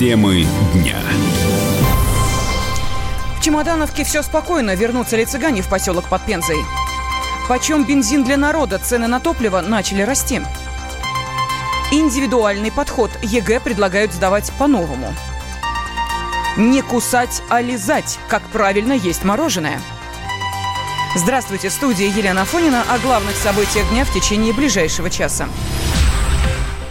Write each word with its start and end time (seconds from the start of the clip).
Темы 0.00 0.46
дня. 0.72 0.96
В 3.38 3.44
Чемодановке 3.44 4.02
все 4.02 4.22
спокойно. 4.22 4.74
Вернутся 4.74 5.18
ли 5.18 5.26
цыгане 5.26 5.60
в 5.60 5.68
поселок 5.68 6.06
под 6.08 6.24
Пензой? 6.24 6.56
Почем 7.50 7.84
бензин 7.84 8.24
для 8.24 8.38
народа? 8.38 8.78
Цены 8.78 9.08
на 9.08 9.20
топливо 9.20 9.60
начали 9.60 10.00
расти. 10.00 10.40
Индивидуальный 11.92 12.72
подход. 12.72 13.10
ЕГЭ 13.20 13.60
предлагают 13.60 14.14
сдавать 14.14 14.50
по-новому. 14.58 15.12
Не 16.56 16.80
кусать, 16.80 17.42
а 17.50 17.60
лизать. 17.60 18.18
Как 18.28 18.40
правильно 18.44 18.94
есть 18.94 19.22
мороженое. 19.22 19.82
Здравствуйте, 21.14 21.68
студия 21.68 22.08
Елена 22.08 22.46
Фонина 22.46 22.84
о 22.88 22.98
главных 23.00 23.36
событиях 23.36 23.86
дня 23.90 24.06
в 24.06 24.14
течение 24.14 24.54
ближайшего 24.54 25.10
часа. 25.10 25.46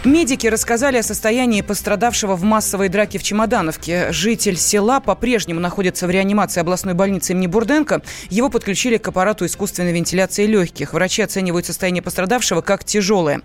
Медики 0.02 0.46
рассказали 0.46 0.96
о 0.96 1.02
состоянии 1.02 1.60
пострадавшего 1.60 2.34
в 2.34 2.42
массовой 2.42 2.88
драке 2.88 3.18
в 3.18 3.22
Чемодановке. 3.22 4.10
Житель 4.12 4.56
села 4.56 4.98
по-прежнему 4.98 5.60
находится 5.60 6.06
в 6.06 6.10
реанимации 6.10 6.62
областной 6.62 6.94
больницы 6.94 7.32
имени 7.32 7.48
Бурденко. 7.48 8.00
Его 8.30 8.48
подключили 8.48 8.96
к 8.96 9.06
аппарату 9.08 9.44
искусственной 9.44 9.92
вентиляции 9.92 10.46
легких. 10.46 10.94
Врачи 10.94 11.20
оценивают 11.20 11.66
состояние 11.66 12.02
пострадавшего 12.02 12.62
как 12.62 12.82
тяжелое. 12.82 13.42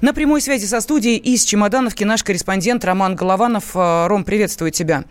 На 0.00 0.14
прямой 0.14 0.40
связи 0.40 0.64
со 0.64 0.80
студией 0.80 1.18
из 1.18 1.44
Чемодановки 1.44 2.04
наш 2.04 2.24
корреспондент 2.24 2.86
Роман 2.86 3.14
Голованов. 3.14 3.76
Э, 3.76 4.06
Ром, 4.06 4.24
приветствую 4.24 4.70
тебя. 4.70 5.04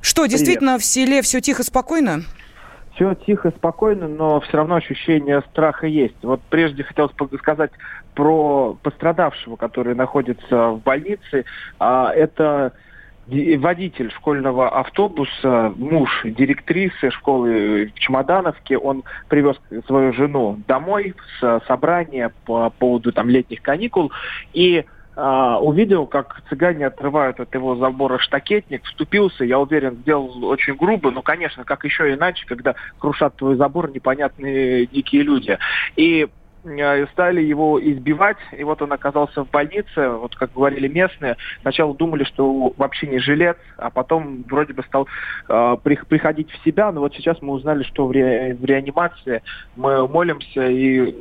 Что, 0.00 0.24
действительно, 0.24 0.76
Привет. 0.76 0.82
в 0.82 0.84
селе 0.86 1.20
все 1.22 1.40
тихо, 1.42 1.62
спокойно? 1.62 2.22
все 2.94 3.14
тихо, 3.14 3.52
спокойно, 3.56 4.08
но 4.08 4.40
все 4.40 4.56
равно 4.56 4.76
ощущение 4.76 5.42
страха 5.50 5.86
есть. 5.86 6.16
Вот 6.22 6.40
прежде 6.48 6.84
хотелось 6.84 7.12
сказать 7.40 7.70
про 8.14 8.76
пострадавшего, 8.82 9.56
который 9.56 9.94
находится 9.94 10.70
в 10.70 10.82
больнице. 10.82 11.44
А, 11.78 12.12
это 12.12 12.72
водитель 13.26 14.10
школьного 14.12 14.68
автобуса, 14.78 15.72
муж 15.76 16.10
директрисы 16.24 17.10
школы 17.10 17.90
в 17.94 17.98
Чемодановке, 17.98 18.76
он 18.76 19.02
привез 19.28 19.56
свою 19.86 20.12
жену 20.12 20.58
домой 20.68 21.14
с 21.40 21.62
собрания 21.66 22.32
по 22.44 22.70
поводу 22.70 23.12
там 23.12 23.30
летних 23.30 23.62
каникул 23.62 24.12
и 24.52 24.84
а, 25.16 25.58
увидел, 25.60 26.06
как 26.06 26.42
цыгане 26.48 26.86
отрывают 26.86 27.38
от 27.38 27.54
его 27.54 27.76
забора 27.76 28.18
штакетник, 28.18 28.84
вступился, 28.84 29.44
я 29.44 29.60
уверен, 29.60 29.96
сделал 30.02 30.44
очень 30.44 30.74
грубо, 30.74 31.10
но, 31.10 31.22
конечно, 31.22 31.64
как 31.64 31.84
еще 31.84 32.12
иначе, 32.12 32.44
когда 32.46 32.74
крушат 32.98 33.36
твой 33.36 33.54
забор 33.56 33.90
непонятные 33.90 34.86
дикие 34.86 35.22
люди. 35.22 35.56
И 35.96 36.28
а, 36.64 37.06
стали 37.12 37.40
его 37.40 37.80
избивать, 37.80 38.38
и 38.52 38.64
вот 38.64 38.80
он 38.82 38.92
оказался 38.92 39.44
в 39.44 39.50
больнице, 39.50 40.08
вот 40.08 40.34
как 40.36 40.52
говорили 40.52 40.88
местные, 40.88 41.36
сначала 41.62 41.94
думали, 41.94 42.24
что 42.24 42.72
вообще 42.76 43.06
не 43.06 43.18
жилец, 43.18 43.56
а 43.76 43.90
потом 43.90 44.44
вроде 44.48 44.72
бы 44.72 44.82
стал 44.84 45.06
э, 45.48 45.76
приходить 45.82 46.50
в 46.50 46.64
себя, 46.64 46.90
но 46.92 47.00
вот 47.00 47.14
сейчас 47.14 47.40
мы 47.42 47.52
узнали, 47.52 47.82
что 47.82 48.06
в, 48.06 48.12
ре, 48.12 48.54
в 48.54 48.64
реанимации 48.64 49.42
мы 49.76 50.06
молимся 50.08 50.66
и 50.66 51.14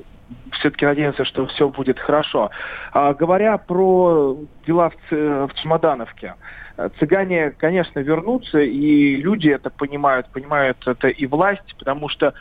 все-таки 0.52 0.86
надеемся, 0.86 1.26
что 1.26 1.46
все 1.48 1.70
будет 1.70 2.00
хорошо. 2.00 2.50
А, 2.92 3.14
говоря 3.14 3.58
про 3.58 4.38
дела 4.66 4.90
в, 4.90 5.12
в 5.12 5.54
Чемодановке, 5.56 6.36
цыгане, 7.00 7.52
конечно, 7.52 8.00
вернутся, 8.00 8.60
и 8.60 9.18
люди 9.18 9.50
это 9.50 9.70
понимают, 9.70 10.28
понимают 10.28 10.78
это 10.88 11.08
и 11.08 11.26
власть, 11.26 11.76
потому 11.78 12.10
что 12.10 12.34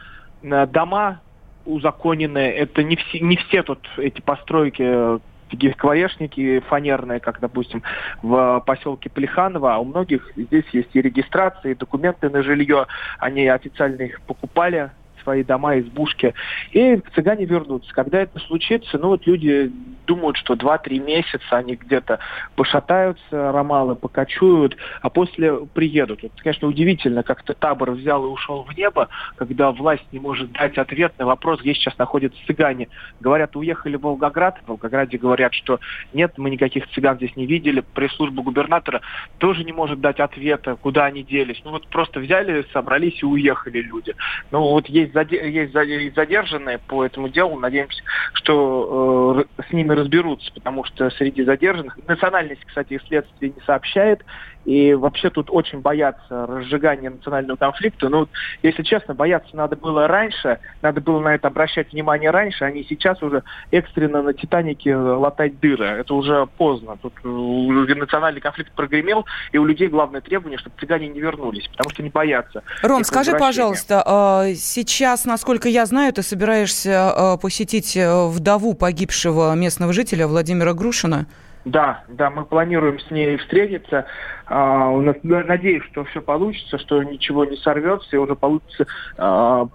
э, 0.42 0.66
дома 0.66 1.20
узаконенные, 1.64 2.52
это 2.52 2.82
не 2.82 2.96
все, 2.96 3.20
не 3.20 3.36
все 3.36 3.62
тут 3.62 3.80
эти 3.96 4.20
постройки 4.20 5.20
такие 5.52 5.72
скворечники 5.74 6.60
фанерные, 6.60 7.20
как, 7.20 7.40
допустим, 7.40 7.82
в 8.22 8.62
поселке 8.66 9.10
Плеханово, 9.10 9.74
а 9.74 9.78
у 9.78 9.84
многих 9.84 10.32
здесь 10.34 10.64
есть 10.72 10.88
и 10.94 11.02
регистрации, 11.02 11.72
и 11.72 11.74
документы 11.74 12.30
на 12.30 12.42
жилье, 12.42 12.86
они 13.18 13.46
официально 13.46 14.02
их 14.02 14.22
покупали, 14.22 14.90
свои 15.22 15.42
дома, 15.44 15.78
избушки, 15.78 16.34
и 16.72 17.00
цыгане 17.14 17.44
вернутся. 17.44 17.92
Когда 17.92 18.20
это 18.20 18.38
случится, 18.40 18.98
ну 18.98 19.08
вот 19.08 19.26
люди 19.26 19.72
думают, 20.06 20.36
что 20.36 20.54
2-3 20.54 20.98
месяца 20.98 21.44
они 21.50 21.76
где-то 21.76 22.18
пошатаются, 22.56 23.52
ромалы 23.52 23.94
покачуют, 23.94 24.76
а 25.00 25.10
после 25.10 25.54
приедут. 25.74 26.22
Вот, 26.22 26.32
конечно, 26.42 26.68
удивительно, 26.68 27.22
как-то 27.22 27.54
табор 27.54 27.92
взял 27.92 28.24
и 28.24 28.28
ушел 28.28 28.64
в 28.64 28.76
небо, 28.76 29.08
когда 29.36 29.70
власть 29.70 30.04
не 30.12 30.18
может 30.18 30.52
дать 30.52 30.76
ответ 30.78 31.12
на 31.18 31.26
вопрос, 31.26 31.60
где 31.60 31.74
сейчас 31.74 31.96
находятся 31.98 32.38
цыгане. 32.46 32.88
Говорят, 33.20 33.56
уехали 33.56 33.96
в 33.96 34.02
Волгоград, 34.02 34.58
в 34.64 34.68
Волгограде 34.68 35.18
говорят, 35.18 35.54
что 35.54 35.78
нет, 36.12 36.36
мы 36.36 36.50
никаких 36.50 36.88
цыган 36.90 37.16
здесь 37.16 37.36
не 37.36 37.46
видели, 37.46 37.84
пресс-служба 37.94 38.42
губернатора 38.42 39.00
тоже 39.38 39.64
не 39.64 39.72
может 39.72 40.00
дать 40.00 40.20
ответа, 40.20 40.76
куда 40.76 41.04
они 41.04 41.22
делись. 41.22 41.60
Ну 41.64 41.70
вот 41.70 41.86
просто 41.86 42.20
взяли, 42.20 42.66
собрались 42.72 43.22
и 43.22 43.26
уехали 43.26 43.80
люди. 43.80 44.14
Ну 44.50 44.60
вот 44.60 44.88
есть 44.88 45.11
есть, 45.14 45.74
есть 45.74 46.14
задержанные 46.14 46.78
по 46.78 47.04
этому 47.04 47.28
делу. 47.28 47.58
Надеемся, 47.58 48.02
что 48.34 49.44
э, 49.58 49.62
с 49.68 49.72
ними 49.72 49.92
разберутся, 49.92 50.52
потому 50.52 50.84
что 50.84 51.10
среди 51.10 51.44
задержанных 51.44 51.98
национальность, 52.06 52.64
кстати, 52.64 53.00
следствие 53.06 53.52
не 53.56 53.62
сообщает. 53.64 54.24
И 54.64 54.94
вообще 54.94 55.30
тут 55.30 55.48
очень 55.50 55.80
боятся 55.80 56.46
разжигания 56.46 57.10
национального 57.10 57.56
конфликта. 57.56 58.08
Ну, 58.08 58.28
если 58.62 58.82
честно, 58.82 59.14
бояться 59.14 59.56
надо 59.56 59.76
было 59.76 60.06
раньше, 60.06 60.58
надо 60.82 61.00
было 61.00 61.20
на 61.20 61.34
это 61.34 61.48
обращать 61.48 61.92
внимание 61.92 62.30
раньше, 62.30 62.64
они 62.64 62.84
сейчас 62.84 63.22
уже 63.22 63.42
экстренно 63.70 64.22
на 64.22 64.32
«Титанике» 64.32 64.94
латать 64.96 65.58
дыры. 65.60 65.86
Это 65.86 66.14
уже 66.14 66.46
поздно. 66.58 66.96
Тут 67.00 67.14
э, 67.24 67.94
национальный 67.94 68.40
конфликт 68.40 68.72
прогремел, 68.72 69.26
и 69.50 69.58
у 69.58 69.64
людей 69.64 69.88
главное 69.88 70.20
требование, 70.20 70.58
чтобы 70.58 70.76
цыгане 70.78 71.08
не 71.08 71.20
вернулись, 71.20 71.66
потому 71.68 71.90
что 71.90 72.02
не 72.02 72.10
боятся. 72.10 72.62
Ром, 72.82 73.04
скажи, 73.04 73.32
пожалуйста, 73.32 74.02
а, 74.06 74.54
сейчас, 74.54 75.24
насколько 75.24 75.68
я 75.68 75.86
знаю, 75.86 76.12
ты 76.12 76.22
собираешься 76.22 77.10
а, 77.10 77.36
посетить 77.36 77.96
э, 77.96 78.26
вдову 78.28 78.74
погибшего 78.74 79.54
местного 79.54 79.92
жителя 79.92 80.26
Владимира 80.26 80.72
Грушина? 80.72 81.26
Да, 81.64 82.02
да, 82.08 82.30
мы 82.30 82.44
планируем 82.44 82.98
с 82.98 83.10
ней 83.10 83.36
встретиться. 83.36 84.06
А, 84.46 84.90
надеюсь, 85.22 85.84
что 85.84 86.04
все 86.04 86.20
получится, 86.20 86.78
что 86.78 87.02
ничего 87.02 87.44
не 87.44 87.56
сорвется, 87.56 88.08
и 88.12 88.18
уже 88.18 88.34
получится 88.34 88.86
а, 89.16 89.66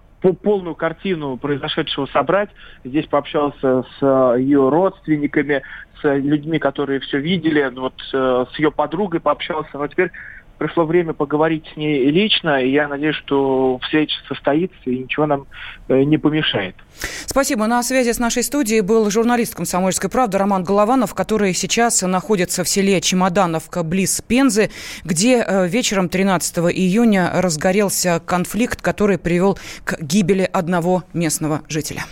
полную 0.43 0.75
картину 0.75 1.37
произошедшего 1.37 2.07
собрать. 2.07 2.49
Здесь 2.83 3.05
пообщался 3.07 3.83
с 3.83 3.97
а, 4.01 4.35
ее 4.35 4.67
родственниками, 4.67 5.61
с 6.01 6.15
людьми, 6.15 6.59
которые 6.59 6.99
все 6.99 7.19
видели, 7.19 7.71
вот 7.73 7.95
э, 8.13 8.45
с 8.53 8.59
ее 8.59 8.71
подругой 8.71 9.19
пообщался. 9.19 9.69
Но 9.73 9.87
теперь 9.87 10.11
пришло 10.57 10.85
время 10.85 11.13
поговорить 11.13 11.65
с 11.73 11.77
ней 11.77 12.09
лично, 12.09 12.61
и 12.61 12.71
я 12.71 12.87
надеюсь, 12.87 13.15
что 13.15 13.79
встреча 13.83 14.15
состоится, 14.27 14.77
и 14.85 14.99
ничего 14.99 15.25
нам 15.25 15.47
э, 15.87 16.03
не 16.03 16.17
помешает. 16.17 16.75
Спасибо. 17.25 17.67
На 17.67 17.83
связи 17.83 18.11
с 18.11 18.19
нашей 18.19 18.43
студией 18.43 18.81
был 18.81 19.09
журналист 19.09 19.55
«Комсомольской 19.55 20.09
правды» 20.09 20.37
Роман 20.37 20.63
Голованов, 20.63 21.13
который 21.13 21.53
сейчас 21.53 22.01
находится 22.01 22.63
в 22.63 22.69
селе 22.69 22.99
Чемодановка, 23.01 23.83
близ 23.83 24.21
Пензы, 24.21 24.69
где 25.03 25.43
э, 25.45 25.67
вечером 25.67 26.09
13 26.09 26.57
июня 26.57 27.29
разгорелся 27.33 28.21
конфликт, 28.25 28.81
который 28.81 29.17
привел 29.17 29.57
к 29.83 30.01
гибели 30.01 30.49
одного 30.51 31.03
местного 31.13 31.61
жителя. 31.69 32.05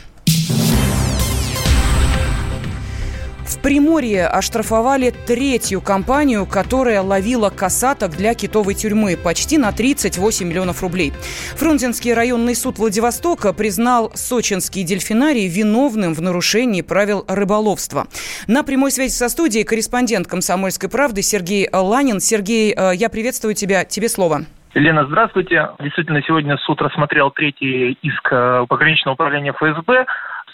В 3.46 3.62
Приморье 3.62 4.26
оштрафовали 4.26 5.12
третью 5.12 5.80
компанию, 5.80 6.48
которая 6.48 7.02
ловила 7.02 7.52
касаток 7.52 8.12
для 8.12 8.34
китовой 8.34 8.74
тюрьмы 8.74 9.18
почти 9.24 9.60
на 9.60 9.72
38 9.72 10.48
миллионов 10.48 10.82
рублей. 10.82 11.14
Фрунзенский 11.56 12.14
районный 12.14 12.56
суд 12.56 12.80
Владивостока 12.80 13.54
признал 13.54 14.12
сочинский 14.16 14.84
дельфинарий 14.84 15.48
виновным 15.48 16.16
в 16.16 16.22
нарушении 16.22 16.82
правил 16.82 17.24
рыболовства. 17.28 18.08
На 18.48 18.64
прямой 18.64 18.90
связи 18.90 19.14
со 19.14 19.30
студией 19.30 19.64
корреспондент 19.64 20.28
«Комсомольской 20.28 20.90
правды» 20.90 21.22
Сергей 21.22 21.70
Ланин. 21.72 22.20
Сергей, 22.20 22.74
э, 22.76 22.96
я 22.96 23.10
приветствую 23.10 23.54
тебя. 23.54 23.86
Тебе 23.86 24.10
слово. 24.10 24.42
Елена, 24.74 25.06
здравствуйте. 25.06 25.70
Действительно, 25.80 26.22
сегодня 26.24 26.58
суд 26.58 26.82
рассмотрел 26.82 27.32
третий 27.32 27.98
иск 28.02 28.28
э, 28.32 28.66
пограничного 28.68 29.14
управления 29.14 29.54
ФСБ 29.54 30.06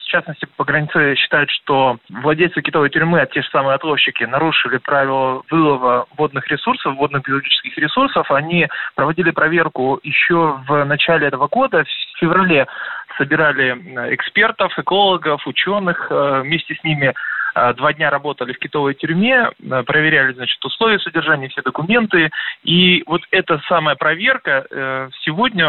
частности, 0.06 0.48
по 0.58 0.64
границе 0.64 1.16
считают, 1.16 1.50
что 1.50 1.98
владельцы 2.10 2.62
китовой 2.62 2.90
тюрьмы, 2.90 3.22
а 3.22 3.26
те 3.26 3.42
же 3.42 3.50
самые 3.50 3.76
отловщики, 3.76 4.24
нарушили 4.24 4.78
правила 4.78 5.44
вылова 5.50 6.08
водных 6.18 6.48
ресурсов, 6.50 6.96
водных 6.96 7.24
биологических 7.24 7.78
ресурсов. 7.78 8.30
Они 8.32 8.68
проводили 8.96 9.32
проверку 9.32 10.00
еще 10.04 10.60
в 10.68 10.84
начале 10.86 11.28
этого 11.28 11.48
года, 11.48 11.84
в 11.84 12.20
феврале 12.20 12.68
собирали 13.18 13.72
экспертов, 14.14 14.78
экологов, 14.78 15.46
ученых, 15.46 16.08
э, 16.10 16.42
вместе 16.42 16.76
с 16.76 16.84
ними 16.84 17.08
э, 17.08 17.14
два 17.54 17.94
дня 17.94 18.10
работали 18.10 18.54
в 18.54 18.60
китовой 18.60 18.94
тюрьме, 18.94 19.50
э, 19.60 19.84
проверяли, 19.84 20.34
значит, 20.34 20.64
условия 20.64 21.00
содержания, 21.00 21.50
все 21.50 21.62
документы. 21.62 22.30
И 22.64 23.04
вот 23.08 23.22
эта 23.32 23.62
самая 23.68 23.96
проверка 23.96 25.10
сегодня 25.24 25.68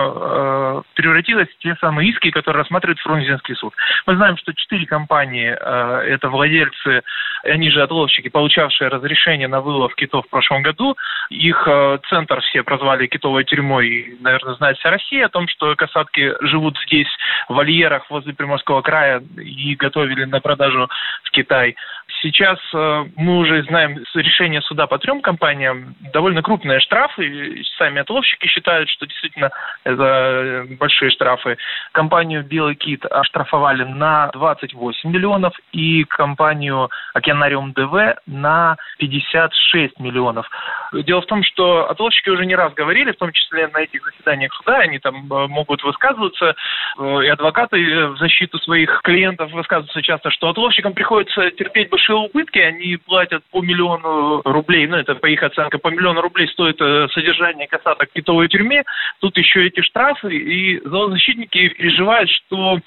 превратилась 0.95 1.49
в 1.49 1.59
те 1.59 1.77
самые 1.81 2.11
иски, 2.11 2.31
которые 2.31 2.63
рассматривает 2.63 2.99
Фрунзенский 3.01 3.55
суд. 3.57 3.75
Мы 4.07 4.17
знаем, 4.17 4.37
что 4.37 4.53
четыре 4.55 4.87
компании, 4.87 5.49
это 5.49 6.29
владельцы, 6.29 7.03
они 7.45 7.71
же 7.71 7.83
отловщики, 7.83 8.29
получавшие 8.29 8.89
разрешение 8.89 9.49
на 9.49 9.61
вылов 9.61 9.95
китов 9.95 10.27
в 10.27 10.31
прошлом 10.31 10.63
году. 10.63 10.97
Их 11.31 11.67
центр 12.09 12.41
все 12.43 12.63
прозвали 12.63 13.07
китовой 13.07 13.45
тюрьмой, 13.45 13.89
и, 13.89 14.17
наверное, 14.21 14.55
знает 14.55 14.79
вся 14.79 14.91
Россия 14.91 15.27
о 15.27 15.31
том, 15.31 15.49
что 15.49 15.75
касатки 15.75 16.35
живут 16.41 16.79
здесь 16.87 17.09
в 17.49 17.55
вольерах 17.55 18.09
возле 18.11 18.35
Приморского 18.35 18.83
края 18.83 19.23
и 19.37 19.75
готовили 19.75 20.25
на 20.25 20.41
продажу 20.41 20.89
в 21.25 21.31
Китай. 21.31 21.72
Сейчас 22.21 22.59
э, 22.73 23.05
мы 23.17 23.39
уже 23.39 23.63
знаем 23.65 23.99
решение 24.15 24.63
суда 24.63 24.87
по 24.87 24.99
трем 24.99 25.21
компаниям. 25.21 25.97
Довольно 26.13 26.43
крупные 26.43 26.81
штрафы. 26.81 27.63
Сами 27.79 28.01
отловщики 28.01 28.47
считают, 28.47 28.89
что 28.91 29.07
действительно 29.07 29.51
это 29.85 30.67
большие 30.79 31.11
штрафы. 31.11 31.57
Компанию 31.93 32.45
«Белый 32.45 32.77
кит» 32.77 33.05
оштрафовали 33.07 33.85
на 33.85 34.29
28 34.29 35.11
миллионов 35.11 35.55
и 35.73 36.05
компанию 36.05 36.91
«Океанариум 37.15 37.73
ДВ» 37.73 38.17
на 38.27 38.77
56 38.99 39.99
миллионов. 39.99 40.49
Дело 40.93 41.23
в 41.23 41.27
том, 41.27 41.43
что 41.43 41.91
отловщики 41.91 42.29
уже 42.31 42.47
не 42.47 42.55
раз 42.55 42.73
говорили, 42.75 43.13
в 43.13 43.17
том 43.17 43.33
числе 43.33 43.67
на 43.69 43.79
этих 43.79 44.05
заседаниях 44.05 44.53
суда, 44.55 44.79
они 44.79 44.99
там 44.99 45.33
э, 45.33 45.47
могут 45.49 45.83
высказываться, 45.83 46.55
э, 46.99 47.25
и 47.25 47.29
адвокаты 47.29 48.09
в 48.09 48.19
защиту 48.19 48.59
своих 48.59 49.01
клиентов 49.03 49.51
высказываются 49.53 50.03
часто, 50.03 50.31
что 50.31 50.49
отловщикам 50.49 50.93
приходится 50.93 51.51
терпеть 51.63 51.91
большие 51.91 52.17
убытки, 52.17 52.59
они 52.59 52.97
платят 52.97 53.43
по 53.51 53.63
миллиону 53.63 54.43
рублей, 54.45 54.87
ну 54.87 54.97
это 54.97 55.15
по 55.15 55.27
их 55.27 55.43
оценке, 55.43 55.79
по 55.79 55.89
миллиону 55.89 56.21
рублей 56.21 56.49
стоит 56.49 56.81
э, 56.81 57.09
содержание 57.13 57.69
касаток 57.69 58.11
в 58.11 58.13
китовой 58.13 58.49
тюрьме, 58.49 58.83
тут 59.21 59.37
еще 59.39 59.67
эти 59.67 59.81
штрафы, 59.81 60.35
и 60.35 60.81
зоозащитники 60.85 61.69
переживают, 61.69 62.29
что 62.31 62.79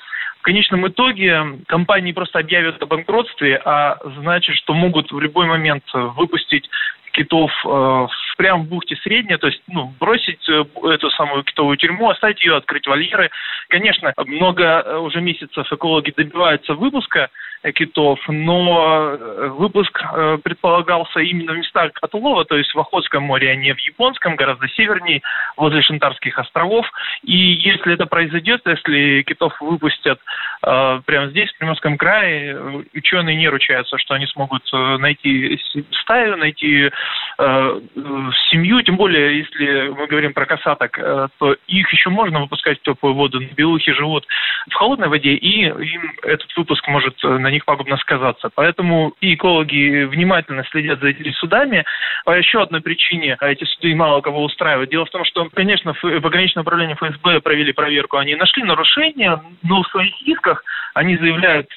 конечном 0.45 0.87
итоге 0.87 1.43
компании 1.67 2.11
просто 2.11 2.39
объявят 2.39 2.81
о 2.81 2.85
банкротстве, 2.85 3.59
а 3.65 3.97
значит, 4.19 4.55
что 4.57 4.73
могут 4.73 5.11
в 5.11 5.19
любой 5.19 5.47
момент 5.47 5.83
выпустить 5.93 6.69
китов 7.15 7.51
э, 7.65 8.07
прямо 8.37 8.63
в 8.63 8.67
бухте 8.67 8.95
Средняя, 8.97 9.37
то 9.37 9.47
есть 9.47 9.61
ну, 9.67 9.93
бросить 9.99 10.47
э, 10.49 10.65
эту 10.83 11.09
самую 11.11 11.43
китовую 11.43 11.77
тюрьму, 11.77 12.09
оставить 12.09 12.41
ее, 12.41 12.57
открыть 12.57 12.85
вольеры. 12.87 13.31
Конечно, 13.69 14.13
много 14.25 14.63
э, 14.63 14.97
уже 14.97 15.21
месяцев 15.21 15.71
экологи 15.71 16.13
добиваются 16.15 16.73
выпуска 16.73 17.29
китов, 17.73 18.19
но 18.27 19.15
э, 19.17 19.47
выпуск 19.57 19.99
э, 20.13 20.37
предполагался 20.43 21.19
именно 21.19 21.53
в 21.53 21.57
местах 21.57 21.91
отлова, 22.01 22.45
то 22.45 22.57
есть 22.57 22.73
в 22.73 22.79
Охотском 22.79 23.23
море, 23.23 23.51
а 23.51 23.55
не 23.55 23.73
в 23.73 23.79
Японском, 23.79 24.35
гораздо 24.35 24.67
севернее, 24.69 25.21
возле 25.57 25.81
Шантарских 25.81 26.37
островов. 26.37 26.85
И 27.23 27.35
если 27.35 27.93
это 27.93 28.05
произойдет, 28.05 28.61
если 28.65 29.23
китов 29.23 29.53
выпустят 29.61 30.19
э, 30.19 30.21
прямо 30.61 31.27
здесь, 31.29 31.51
в 31.51 31.57
Приморском 31.57 31.97
крае, 31.97 32.83
ученые 32.93 33.35
не 33.35 33.47
ручаются, 33.47 33.97
что 33.97 34.13
они 34.15 34.25
смогут 34.27 34.63
найти 34.99 35.59
стаю, 36.01 36.37
найти 36.37 36.91
семью, 37.37 38.81
тем 38.81 38.95
более, 38.95 39.39
если 39.39 39.89
мы 39.89 40.07
говорим 40.07 40.33
про 40.33 40.45
касаток, 40.45 40.97
то 41.37 41.55
их 41.67 41.91
еще 41.91 42.09
можно 42.09 42.41
выпускать 42.41 42.79
в 42.79 42.83
теплую 42.83 43.15
воду, 43.15 43.41
белухи 43.55 43.91
живут 43.93 44.25
в 44.69 44.73
холодной 44.73 45.09
воде, 45.09 45.33
и 45.33 45.65
им 45.65 46.13
этот 46.23 46.47
выпуск 46.55 46.87
может 46.87 47.21
на 47.23 47.51
них 47.51 47.65
пагубно 47.65 47.97
сказаться. 47.97 48.49
Поэтому 48.55 49.13
и 49.21 49.35
экологи 49.35 50.05
внимательно 50.05 50.63
следят 50.71 50.99
за 50.99 51.09
этими 51.09 51.31
судами. 51.31 51.83
По 52.23 52.31
еще 52.31 52.61
одной 52.61 52.81
причине 52.81 53.37
эти 53.41 53.63
суды 53.65 53.95
мало 53.95 54.21
кого 54.21 54.43
устраивают. 54.43 54.89
Дело 54.89 55.05
в 55.05 55.09
том, 55.09 55.25
что, 55.25 55.49
конечно, 55.53 55.93
пограничное 55.93 56.63
управление 56.63 56.95
ФСБ 56.95 57.41
провели 57.41 57.73
проверку, 57.73 58.17
они 58.17 58.35
нашли 58.35 58.63
нарушения, 58.63 59.41
но 59.63 59.83
в 59.83 59.87
своих 59.87 60.21
исках 60.21 60.63
они 60.95 61.17
заявляют 61.17 61.67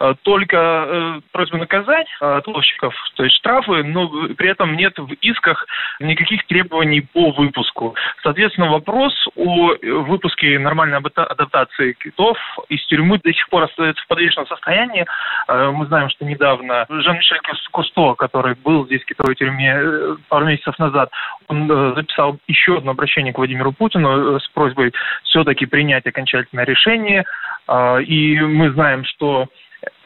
э, 0.00 0.14
только 0.22 0.56
э, 0.56 1.20
просьбу 1.32 1.56
наказать 1.56 2.06
э, 2.20 2.36
отловщиков, 2.36 2.94
то 3.14 3.24
есть 3.24 3.36
штрафы, 3.36 3.82
но 3.82 4.08
при 4.36 4.50
этом 4.50 4.76
нет 4.76 4.94
в 5.06 5.12
исках 5.20 5.66
никаких 6.00 6.46
требований 6.46 7.00
по 7.00 7.30
выпуску. 7.30 7.94
Соответственно, 8.22 8.70
вопрос 8.70 9.14
о 9.34 9.72
выпуске 9.82 10.58
нормальной 10.58 10.98
адаптации 10.98 11.92
китов 11.92 12.38
из 12.68 12.84
тюрьмы 12.86 13.18
до 13.22 13.32
сих 13.32 13.48
пор 13.48 13.64
остается 13.64 14.02
в 14.04 14.06
подвешенном 14.08 14.46
состоянии. 14.46 15.06
Э, 15.48 15.70
мы 15.72 15.86
знаем, 15.86 16.08
что 16.10 16.24
недавно 16.24 16.86
Жан-Мишель 16.88 17.40
Кусто, 17.70 18.14
который 18.14 18.54
был 18.54 18.86
здесь 18.86 19.02
в 19.02 19.06
китовой 19.06 19.34
тюрьме 19.34 19.74
э, 19.76 20.16
пару 20.28 20.46
месяцев 20.46 20.78
назад, 20.78 21.10
он 21.48 21.70
э, 21.70 21.94
записал 21.94 22.38
еще 22.46 22.78
одно 22.78 22.92
обращение 22.92 23.32
к 23.32 23.38
Владимиру 23.38 23.72
Путину 23.72 24.38
с 24.38 24.48
просьбой 24.48 24.92
все-таки 25.24 25.66
принять 25.66 26.06
окончательное 26.06 26.64
решение. 26.64 27.24
И 28.06 28.38
мы 28.40 28.70
знаем, 28.70 29.04
что 29.04 29.46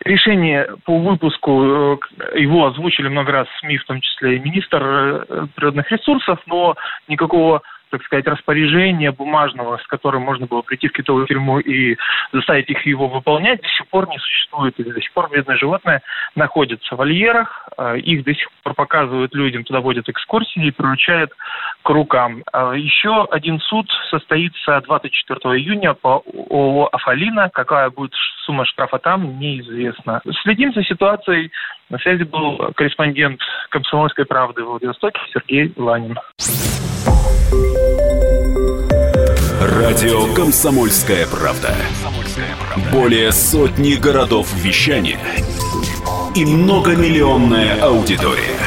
Решение 0.04 0.66
по 0.84 0.98
выпуску 0.98 1.98
его 2.34 2.66
озвучили 2.66 3.08
много 3.08 3.32
раз 3.32 3.48
СМИ, 3.60 3.76
в 3.76 3.84
том 3.84 4.00
числе 4.00 4.36
и 4.36 4.40
министр 4.40 5.48
природных 5.54 5.90
ресурсов, 5.90 6.38
но 6.46 6.74
никакого 7.06 7.62
так 7.90 8.02
сказать, 8.04 8.26
распоряжения 8.26 9.12
бумажного, 9.12 9.78
с 9.78 9.86
которым 9.86 10.22
можно 10.22 10.46
было 10.46 10.62
прийти 10.62 10.88
в 10.88 10.92
китовую 10.92 11.26
тюрьму 11.26 11.58
и 11.58 11.96
заставить 12.32 12.70
их 12.70 12.86
его 12.86 13.08
выполнять, 13.08 13.60
до 13.60 13.68
сих 13.68 13.88
пор 13.88 14.08
не 14.08 14.18
существует. 14.18 14.78
И 14.78 14.84
до 14.84 15.00
сих 15.00 15.12
пор 15.12 15.28
бедное 15.30 15.56
животное 15.56 16.02
находится 16.34 16.94
в 16.94 16.98
вольерах, 16.98 17.68
а, 17.76 17.96
их 17.96 18.24
до 18.24 18.34
сих 18.34 18.48
пор 18.62 18.74
показывают 18.74 19.34
людям, 19.34 19.64
туда 19.64 19.80
водят 19.80 20.08
экскурсии 20.08 20.66
и 20.66 20.70
приручают 20.70 21.32
к 21.82 21.88
рукам. 21.90 22.42
А, 22.52 22.72
еще 22.72 23.26
один 23.30 23.60
суд 23.60 23.86
состоится 24.10 24.80
24 24.80 25.38
июня 25.58 25.94
по 25.94 26.22
ООО 26.50 26.88
«Афалина». 26.92 27.50
Какая 27.52 27.90
будет 27.90 28.14
сумма 28.44 28.64
штрафа 28.64 28.98
там, 28.98 29.38
неизвестно. 29.38 30.20
Следим 30.42 30.72
за 30.72 30.84
ситуацией. 30.84 31.50
На 31.88 31.98
связи 31.98 32.22
был 32.22 32.56
корреспондент 32.76 33.40
«Комсомольской 33.70 34.24
правды» 34.24 34.62
в 34.62 34.68
Владивостоке 34.68 35.20
Сергей 35.32 35.72
Ланин. 35.76 36.16
Радио 39.60 40.32
«Комсомольская 40.32 41.26
правда». 41.26 41.76
Более 42.90 43.30
сотни 43.30 43.92
городов 43.92 44.48
вещания 44.54 45.20
и 46.34 46.46
многомиллионная 46.46 47.78
аудитория. 47.82 48.58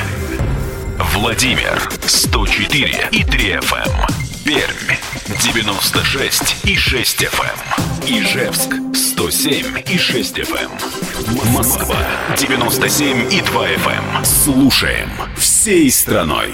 Владимир 1.15 1.89
104 2.05 3.07
и 3.11 3.23
3 3.23 3.53
FM. 3.53 3.73
Эм. 3.73 4.07
Пермь 4.45 4.95
96 5.41 6.57
и 6.65 6.75
6 6.75 7.23
FM. 7.23 7.59
Эм. 8.07 8.19
Ижевск 8.19 8.75
107 8.93 9.65
и 9.91 9.97
6 9.97 10.37
FM. 10.37 10.69
Эм. 10.69 11.53
Москва 11.53 11.97
97 12.37 13.33
и 13.33 13.41
2 13.41 13.67
FM. 13.67 14.23
Слушаем 14.23 15.09
всей 15.37 15.89
страной. 15.89 16.51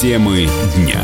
Темы 0.00 0.46
дня 0.76 1.02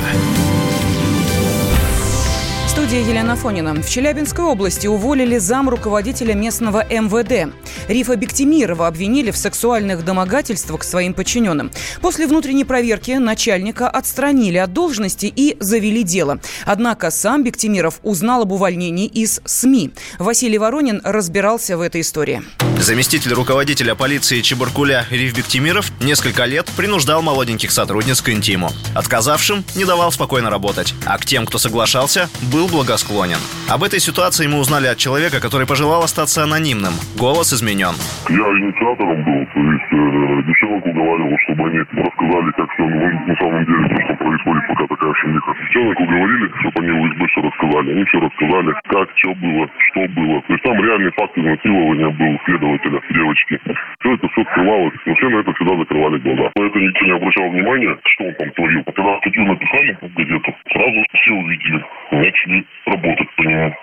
студии 2.74 3.08
Елена 3.08 3.34
Фонина. 3.34 3.74
В 3.74 3.88
Челябинской 3.88 4.44
области 4.44 4.86
уволили 4.86 5.38
зам 5.38 5.68
руководителя 5.68 6.34
местного 6.34 6.84
МВД. 6.84 7.52
Рифа 7.88 8.16
Бектимирова 8.16 8.88
обвинили 8.88 9.30
в 9.30 9.36
сексуальных 9.36 10.04
домогательствах 10.04 10.80
к 10.80 10.84
своим 10.84 11.14
подчиненным. 11.14 11.70
После 12.00 12.26
внутренней 12.26 12.64
проверки 12.64 13.12
начальника 13.12 13.88
отстранили 13.88 14.58
от 14.58 14.72
должности 14.72 15.32
и 15.34 15.56
завели 15.60 16.02
дело. 16.02 16.40
Однако 16.66 17.10
сам 17.10 17.42
Бектимиров 17.42 18.00
узнал 18.02 18.42
об 18.42 18.52
увольнении 18.52 19.06
из 19.06 19.40
СМИ. 19.44 19.92
Василий 20.18 20.58
Воронин 20.58 21.00
разбирался 21.04 21.78
в 21.78 21.80
этой 21.80 22.00
истории. 22.00 22.42
Заместитель 22.84 23.32
руководителя 23.32 23.94
полиции 23.94 24.42
Чебаркуля 24.42 25.06
Риф 25.08 25.34
Бектимиров 25.34 25.90
несколько 26.02 26.44
лет 26.44 26.70
принуждал 26.76 27.22
молоденьких 27.22 27.70
сотрудниц 27.70 28.20
к 28.20 28.28
интиму. 28.28 28.68
Отказавшим 28.94 29.64
не 29.74 29.86
давал 29.86 30.12
спокойно 30.12 30.50
работать, 30.50 30.94
а 31.06 31.16
к 31.16 31.24
тем, 31.24 31.46
кто 31.46 31.56
соглашался, 31.56 32.28
был 32.52 32.68
благосклонен. 32.68 33.38
Об 33.70 33.84
этой 33.84 34.00
ситуации 34.00 34.46
мы 34.48 34.58
узнали 34.58 34.86
от 34.86 34.98
человека, 34.98 35.40
который 35.40 35.66
пожелал 35.66 36.02
остаться 36.02 36.42
анонимным. 36.42 36.92
Голос 37.16 37.54
изменен. 37.54 37.94
Я 38.28 38.36
инициатором 38.36 39.24
был, 39.24 39.46
уговаривал, 41.34 41.38
чтобы 41.44 41.68
они 41.68 41.78
рассказали, 41.78 42.50
как 42.52 42.70
все 42.72 42.84
ну, 42.84 43.26
на 43.26 43.36
самом 43.36 43.64
деле, 43.64 43.88
то, 43.88 44.00
что 44.02 44.14
происходит, 44.16 44.66
пока 44.68 44.86
такая 44.86 45.14
шумиха. 45.14 45.54
Девчонок 45.54 46.00
уговорили, 46.00 46.50
чтобы 46.60 46.80
они 46.80 46.90
в 46.90 47.14
СБ 47.14 47.26
все 47.28 47.42
рассказали. 47.42 47.92
Они 47.92 48.04
все 48.04 48.20
рассказали, 48.20 48.74
как, 48.88 49.08
что 49.16 49.34
было, 49.34 49.68
что 49.78 50.08
было. 50.08 50.42
То 50.42 50.52
есть 50.52 50.64
там 50.64 50.84
реальный 50.84 51.12
факт 51.12 51.38
изнасилования 51.38 52.10
был 52.10 52.40
следователя, 52.44 53.00
девочки. 53.10 53.60
Все 54.00 54.14
это 54.14 54.28
все 54.28 54.42
скрывалось, 54.44 54.94
но 55.06 55.14
все 55.14 55.28
на 55.28 55.36
это 55.38 55.52
всегда 55.54 55.76
закрывали 55.76 56.18
глаза. 56.18 56.50
На 56.56 56.66
это 56.66 56.78
никто 56.78 57.04
не 57.04 57.12
обращал 57.12 57.50
внимания, 57.50 57.96
что 58.06 58.24
он 58.24 58.34
там 58.34 58.50
творил. 58.50 58.84
Когда 58.84 59.18
статью 59.18 59.44
написали 59.44 59.98
в 60.00 60.14
газету, 60.14 60.54
сразу 60.72 61.04
все 61.14 61.32
увидели, 61.32 61.84
начали 62.10 62.64
работать 62.86 63.28
по 63.36 63.42
нему. 63.42 63.74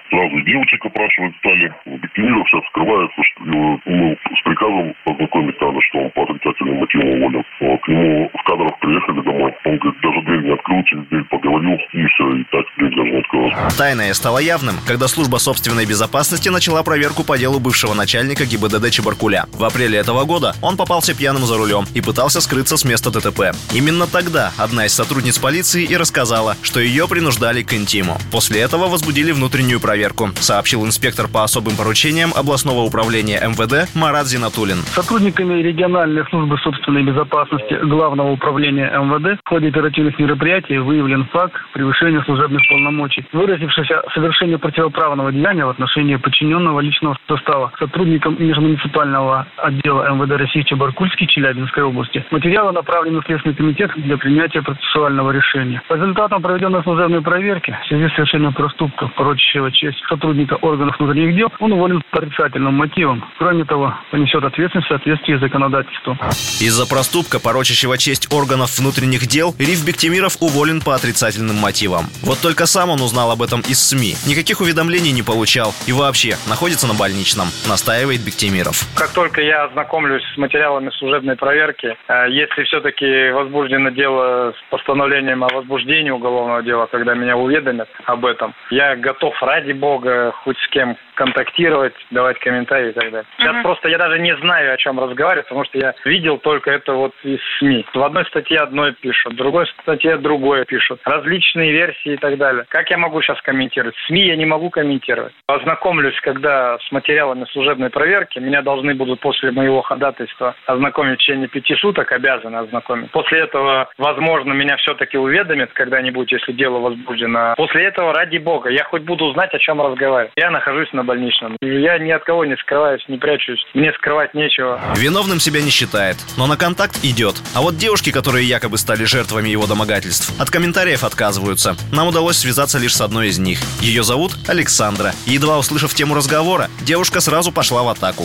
сейчас 2.51 2.65
скрывается, 2.67 3.23
что 3.23 3.43
его, 3.45 3.79
мы 3.85 4.17
с 4.37 4.41
приказом 4.43 4.93
познакомить 5.05 5.61
надо, 5.61 5.81
что 5.81 5.99
он 5.99 6.09
по 6.11 6.23
отрицательным 6.23 6.79
мотивам 6.79 7.09
уволен. 7.09 7.40
Вот. 7.59 7.81
К 7.81 7.87
нему 7.87 8.29
в 8.33 8.43
кадрах 8.43 8.79
приехали 8.79 9.21
домой. 9.21 9.53
Он 9.65 9.77
говорит, 9.77 10.01
даже 10.01 10.21
дверь 10.21 10.43
не 10.43 10.53
открыл, 10.53 10.83
через 10.85 11.07
дверь 11.07 11.23
поговорил, 11.25 11.77
и 11.93 12.05
все, 12.07 12.35
и 12.35 12.43
так 12.51 12.65
дверь 12.77 12.95
даже 12.95 13.11
не 13.11 13.19
открылась. 13.19 13.75
Тайное 13.77 14.13
стало 14.13 14.39
явным, 14.39 14.75
когда 14.87 15.07
служба 15.07 15.37
собственной 15.37 15.85
безопасности 15.85 16.49
начала 16.49 16.83
проверку 16.83 17.23
по 17.23 17.37
делу 17.37 17.59
бывшего 17.59 17.93
начальника 17.93 18.45
ГИБДД 18.45 18.91
Чебаркуля. 18.91 19.45
В 19.53 19.63
апреле 19.63 19.97
этого 19.97 20.25
года 20.25 20.53
он 20.61 20.77
попался 20.77 21.17
пьяным 21.17 21.43
за 21.43 21.57
рулем 21.57 21.85
и 21.93 22.01
пытался 22.01 22.41
скрыться 22.41 22.77
с 22.77 22.85
места 22.85 23.09
ДТП. 23.11 23.55
Именно 23.73 24.07
тогда 24.07 24.51
одна 24.57 24.85
из 24.85 24.93
сотрудниц 24.93 25.39
полиции 25.39 25.83
и 25.83 25.95
рассказала, 25.97 26.55
что 26.61 26.79
ее 26.79 27.07
принуждали 27.07 27.63
к 27.63 27.73
интиму. 27.73 28.17
После 28.31 28.61
этого 28.61 28.87
возбудили 28.87 29.31
внутреннюю 29.31 29.79
проверку, 29.79 30.29
сообщил 30.35 30.85
инспектор 30.85 31.27
по 31.27 31.43
особым 31.43 31.75
поручениям 31.75 32.31
областного 32.35 32.81
управления 32.81 33.39
МВД 33.41 33.93
Марат 33.95 34.27
Зинатулин. 34.27 34.77
Сотрудниками 34.93 35.61
региональной 35.61 36.25
службы 36.29 36.57
собственной 36.59 37.03
безопасности 37.03 37.30
Главного 37.31 38.31
управления 38.31 38.91
МВД 38.91 39.39
в 39.43 39.49
ходе 39.49 39.69
оперативных 39.69 40.19
мероприятий 40.19 40.77
выявлен 40.77 41.25
факт 41.31 41.55
превышения 41.73 42.21
служебных 42.23 42.61
полномочий, 42.69 43.25
выразившийся 43.31 44.03
в 44.13 44.57
противоправного 44.57 45.31
деяния 45.31 45.65
в 45.65 45.69
отношении 45.69 46.17
подчиненного 46.17 46.81
личного 46.81 47.17
состава 47.27 47.71
сотрудникам 47.79 48.35
межмуниципального 48.37 49.47
отдела 49.57 50.13
МВД 50.13 50.31
России 50.31 50.61
Чебаркульский 50.63 51.27
Челябинской 51.27 51.83
области. 51.83 52.25
Материалы 52.31 52.73
направлены 52.73 53.21
в 53.21 53.25
Следственный 53.25 53.55
комитет 53.55 53.91
для 53.95 54.17
принятия 54.17 54.61
процессуального 54.61 55.31
решения. 55.31 55.81
По 55.87 55.93
результатам 55.93 56.41
проведенной 56.41 56.83
служебной 56.83 57.21
проверки 57.21 57.77
в 57.85 57.87
связи 57.87 58.09
с 58.09 58.15
совершением 58.15 58.53
проступка, 58.53 59.07
порочащего 59.15 59.71
честь 59.71 60.03
сотрудника 60.09 60.55
органов 60.55 60.99
внутренних 60.99 61.35
дел, 61.35 61.51
он 61.59 61.71
уволен 61.71 62.01
по 62.11 62.17
отрицательным 62.17 62.73
мотивам. 62.73 63.23
Кроме 63.37 63.63
того, 63.63 63.93
понесет 64.11 64.43
ответственность 64.43 64.87
в 64.87 64.91
соответствии 64.91 65.37
с 65.37 65.39
законодательством. 65.39 66.17
Из-за 66.59 66.87
проступка, 66.89 67.20
порочащего 67.39 67.97
честь 67.97 68.31
органов 68.33 68.77
внутренних 68.79 69.27
дел, 69.27 69.55
Риф 69.59 69.85
Бектимиров 69.85 70.37
уволен 70.39 70.81
по 70.81 70.95
отрицательным 70.95 71.55
мотивам. 71.55 72.05
Вот 72.23 72.39
только 72.41 72.65
сам 72.65 72.89
он 72.89 73.01
узнал 73.01 73.31
об 73.31 73.41
этом 73.41 73.61
из 73.61 73.79
СМИ. 73.79 74.15
Никаких 74.27 74.61
уведомлений 74.61 75.11
не 75.11 75.23
получал 75.23 75.73
и 75.87 75.93
вообще 75.93 76.35
находится 76.47 76.87
на 76.87 76.93
больничном, 76.93 77.47
настаивает 77.67 78.21
Бектимиров. 78.21 78.83
Как 78.95 79.11
только 79.11 79.41
я 79.41 79.65
ознакомлюсь 79.65 80.23
с 80.33 80.37
материалами 80.37 80.89
служебной 80.97 81.35
проверки, 81.35 81.95
э, 82.07 82.25
если 82.29 82.63
все-таки 82.63 83.31
возбуждено 83.31 83.89
дело 83.89 84.53
с 84.53 84.71
постановлением 84.71 85.43
о 85.43 85.47
возбуждении 85.53 86.11
уголовного 86.11 86.63
дела, 86.63 86.87
когда 86.87 87.13
меня 87.13 87.37
уведомят 87.37 87.89
об 88.05 88.25
этом, 88.25 88.53
я 88.69 88.95
готов 88.95 89.33
ради 89.41 89.71
бога 89.71 90.31
хоть 90.43 90.57
с 90.57 90.67
кем 90.69 90.97
контактировать, 91.15 91.93
давать 92.11 92.39
комментарии 92.39 92.89
и 92.89 92.93
так 92.93 93.11
далее. 93.11 93.25
Сейчас 93.37 93.53
Мгм. 93.53 93.63
просто 93.63 93.89
я 93.89 93.97
даже 93.97 94.19
не 94.19 94.35
знаю, 94.37 94.73
о 94.73 94.77
чем 94.77 94.99
разговаривать, 94.99 95.47
потому 95.47 95.65
что 95.65 95.77
я 95.77 95.93
видел 96.05 96.37
только 96.37 96.71
это 96.71 96.93
вот 96.93 97.13
из 97.23 97.39
СМИ. 97.59 97.85
В 97.93 98.03
одной 98.03 98.25
статье 98.25 98.59
одной 98.59 98.93
пишут, 98.93 99.33
в 99.33 99.35
другой 99.35 99.67
статье 99.81 100.17
другое 100.17 100.65
пишут. 100.65 100.99
Различные 101.05 101.71
версии 101.71 102.13
и 102.13 102.17
так 102.17 102.37
далее. 102.37 102.65
Как 102.69 102.89
я 102.89 102.97
могу 102.97 103.21
сейчас 103.21 103.41
комментировать? 103.41 103.95
СМИ 104.07 104.27
я 104.27 104.35
не 104.35 104.45
могу 104.45 104.69
комментировать. 104.69 105.33
Ознакомлюсь, 105.47 106.19
когда 106.21 106.77
с 106.79 106.91
материалами 106.91 107.45
служебной 107.51 107.89
проверки, 107.89 108.39
меня 108.39 108.61
должны 108.61 108.93
будут 108.95 109.19
после 109.19 109.51
моего 109.51 109.81
ходатайства 109.81 110.55
ознакомить 110.65 111.15
в 111.15 111.21
течение 111.21 111.47
пяти 111.47 111.75
суток, 111.75 112.11
обязаны 112.11 112.57
ознакомить. 112.57 113.11
После 113.11 113.39
этого, 113.39 113.89
возможно, 113.97 114.53
меня 114.53 114.77
все-таки 114.77 115.17
уведомят 115.17 115.71
когда-нибудь, 115.73 116.31
если 116.31 116.51
дело 116.53 116.79
возбуждено. 116.79 117.53
После 117.57 117.85
этого, 117.85 118.13
ради 118.13 118.37
бога, 118.37 118.69
я 118.69 118.83
хоть 118.83 119.03
буду 119.03 119.31
знать, 119.33 119.53
о 119.53 119.59
чем 119.59 119.81
разговаривать. 119.81 120.31
Я 120.35 120.49
нахожусь 120.51 120.91
на 120.93 121.00
больничном. 121.03 121.57
Я 121.61 121.97
ни 121.99 122.11
от 122.11 122.23
кого 122.23 122.45
не 122.45 122.55
скрываюсь, 122.57 123.03
не 123.07 123.17
прячусь. 123.17 123.63
Мне 123.73 123.91
скрывать 123.93 124.33
нечего. 124.33 124.79
Виновным 124.97 125.39
себя 125.39 125.61
не 125.61 125.69
считает, 125.69 126.17
но 126.37 126.47
на 126.47 126.57
контакт 126.57 126.99
идет. 127.03 127.35
А 127.55 127.61
вот 127.61 127.77
девушки, 127.77 128.11
которые 128.11 128.47
якобы 128.47 128.77
стали 128.77 129.03
жертвами 129.05 129.49
его 129.49 129.67
домогательств, 129.67 130.39
от 130.39 130.49
комментариев 130.49 131.03
отказываются. 131.03 131.75
Нам 131.91 132.07
удалось 132.07 132.37
связаться 132.37 132.77
лишь 132.79 132.95
с 132.95 133.01
одной 133.01 133.27
из 133.27 133.39
них. 133.39 133.59
Ее 133.81 134.03
зовут 134.03 134.31
Александра. 134.47 135.11
Едва 135.25 135.57
услышав 135.57 135.93
тему 135.93 136.15
разговора, 136.15 136.67
девушка 136.81 137.19
сразу 137.21 137.51
пошла 137.51 137.83
в 137.83 137.87
атаку. 137.89 138.23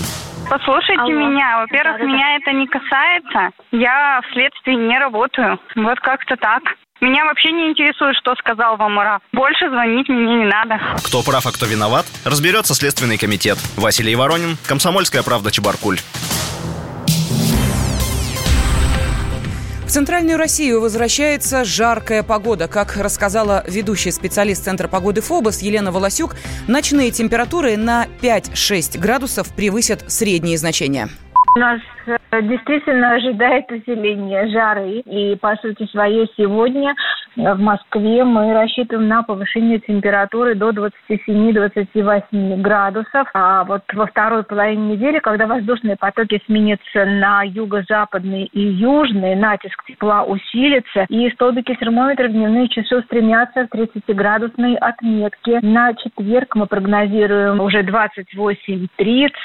Послушайте 0.49 1.01
Алло. 1.03 1.11
меня. 1.11 1.59
Во-первых, 1.61 1.99
Да-да-да. 1.99 2.13
меня 2.13 2.37
это 2.37 2.53
не 2.53 2.67
касается. 2.69 3.51
Я 3.73 4.21
в 4.23 4.33
следствии 4.33 4.75
не 4.75 4.97
работаю. 4.99 5.59
Вот 5.75 5.99
как-то 6.01 6.37
так. 6.37 6.63
Меня 7.01 7.25
вообще 7.27 7.53
не 7.53 7.71
интересует, 7.71 8.17
что 8.17 8.35
сказал 8.37 8.77
вам 8.77 8.95
Мара. 8.95 9.21
Больше 9.33 9.69
звонить 9.69 10.09
мне 10.09 10.37
не 10.37 10.47
надо. 10.47 10.81
Кто 11.05 11.23
прав, 11.23 11.47
а 11.47 11.53
кто 11.53 11.67
виноват, 11.67 12.07
разберется 12.25 12.75
Следственный 12.75 13.19
комитет. 13.19 13.59
Василий 13.77 14.17
Воронин, 14.17 14.57
Комсомольская 14.67 15.23
правда, 15.23 15.51
Чебаркуль. 15.51 15.99
В 19.87 19.89
Центральную 19.89 20.37
Россию 20.37 20.81
возвращается 20.81 21.65
жаркая 21.65 22.25
погода. 22.25 22.67
Как 22.67 22.97
рассказала 22.97 23.63
ведущий 23.69 24.11
специалист 24.11 24.65
Центра 24.65 24.89
погоды 24.89 25.21
ФОБОС 25.21 25.63
Елена 25.63 25.93
Волосюк, 25.93 26.35
ночные 26.67 27.13
температуры 27.13 27.77
на 27.77 28.07
5-6 28.21 28.99
градусов 28.99 29.55
превысят 29.55 30.11
средние 30.11 30.59
значения. 30.59 31.09
Нас 31.57 31.81
э, 32.07 32.43
действительно 32.43 33.13
ожидает 33.13 33.73
усиление 33.73 34.47
жары. 34.49 35.01
И, 35.07 35.37
по 35.37 35.57
сути 35.57 35.87
своей, 35.87 36.31
сегодня 36.37 36.95
в 37.37 37.61
Москве 37.61 38.25
мы 38.25 38.53
рассчитываем 38.55 39.09
на 39.09 39.23
повышение 39.23 39.79
температуры 39.79 40.55
до 40.55 40.71
27-28 40.71 42.57
градусов. 42.63 43.29
А 43.35 43.65
вот 43.65 43.83
во 43.93 44.07
второй 44.07 44.43
половине 44.43 44.95
недели, 44.95 45.19
когда 45.19 45.47
воздушные 45.47 45.97
потоки 45.97 46.41
сменятся 46.47 47.05
на 47.05 47.43
юго-западные 47.43 48.47
и 48.47 48.61
южные, 48.61 49.37
натиск 49.37 49.85
тепла 49.87 50.25
усилится, 50.25 51.05
и 51.09 51.31
столбики 51.31 51.75
термометра 51.75 52.29
в 52.29 52.33
дневные 52.33 52.69
часы 52.69 53.03
стремятся 53.03 53.67
к 53.67 53.75
30-градусной 53.75 54.77
отметке. 54.77 55.61
На 55.63 55.93
четверг 55.95 56.57
мы 56.57 56.67
прогнозируем 56.67 57.61
уже 57.61 57.83
28-30, 57.83 58.87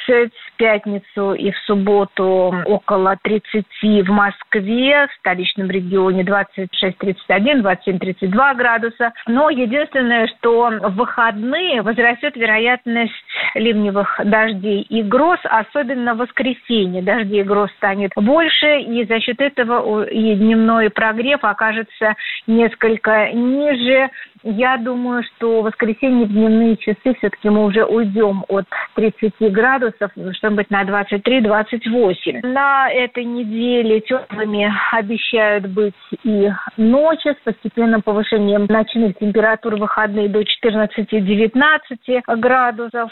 в 0.07 0.55
пятницу 0.57 1.33
и 1.33 1.51
в 1.51 1.57
субботу 1.65 2.55
около 2.65 3.17
30 3.21 3.65
в 3.81 4.09
Москве, 4.09 5.07
в 5.07 5.13
столичном 5.19 5.69
регионе 5.69 6.23
26-31, 6.23 7.61
27-32 7.85 8.55
градуса. 8.55 9.13
Но 9.27 9.49
единственное, 9.49 10.27
что 10.27 10.69
в 10.69 10.95
выходные 10.95 11.81
возрастет 11.81 12.35
вероятность 12.35 13.13
ливневых 13.55 14.19
дождей 14.23 14.81
и 14.81 15.01
гроз, 15.03 15.39
особенно 15.43 16.13
в 16.13 16.19
воскресенье. 16.19 17.01
Дождей 17.01 17.41
и 17.41 17.43
гроз 17.43 17.69
станет 17.77 18.11
больше, 18.15 18.79
и 18.79 19.05
за 19.05 19.19
счет 19.19 19.39
этого 19.41 20.03
и 20.03 20.35
дневной 20.35 20.89
прогрев 20.89 21.43
окажется 21.43 22.15
несколько 22.47 23.31
ниже. 23.31 24.09
Я 24.43 24.77
думаю, 24.77 25.23
что 25.23 25.61
в 25.61 25.65
воскресенье 25.65 26.25
в 26.25 26.29
дневные 26.31 26.75
часы 26.77 27.13
все-таки 27.17 27.49
мы 27.49 27.65
уже 27.65 27.85
уйдем 27.85 28.43
от 28.47 28.65
30 28.95 29.33
градусов, 29.51 30.11
чтобы 30.33 30.57
быть 30.57 30.71
на 30.71 30.83
23-28. 30.83 32.47
На 32.47 32.91
этой 32.91 33.23
неделе 33.23 34.01
теплыми 34.01 34.71
обещают 34.91 35.67
быть 35.67 35.93
и 36.23 36.49
ночи 36.77 37.29
с 37.29 37.43
постепенным 37.43 38.01
повышением 38.01 38.65
ночных 38.67 39.17
температур 39.19 39.75
выходные 39.75 40.27
до 40.27 40.41
14-19 40.41 42.21
градусов. 42.37 43.11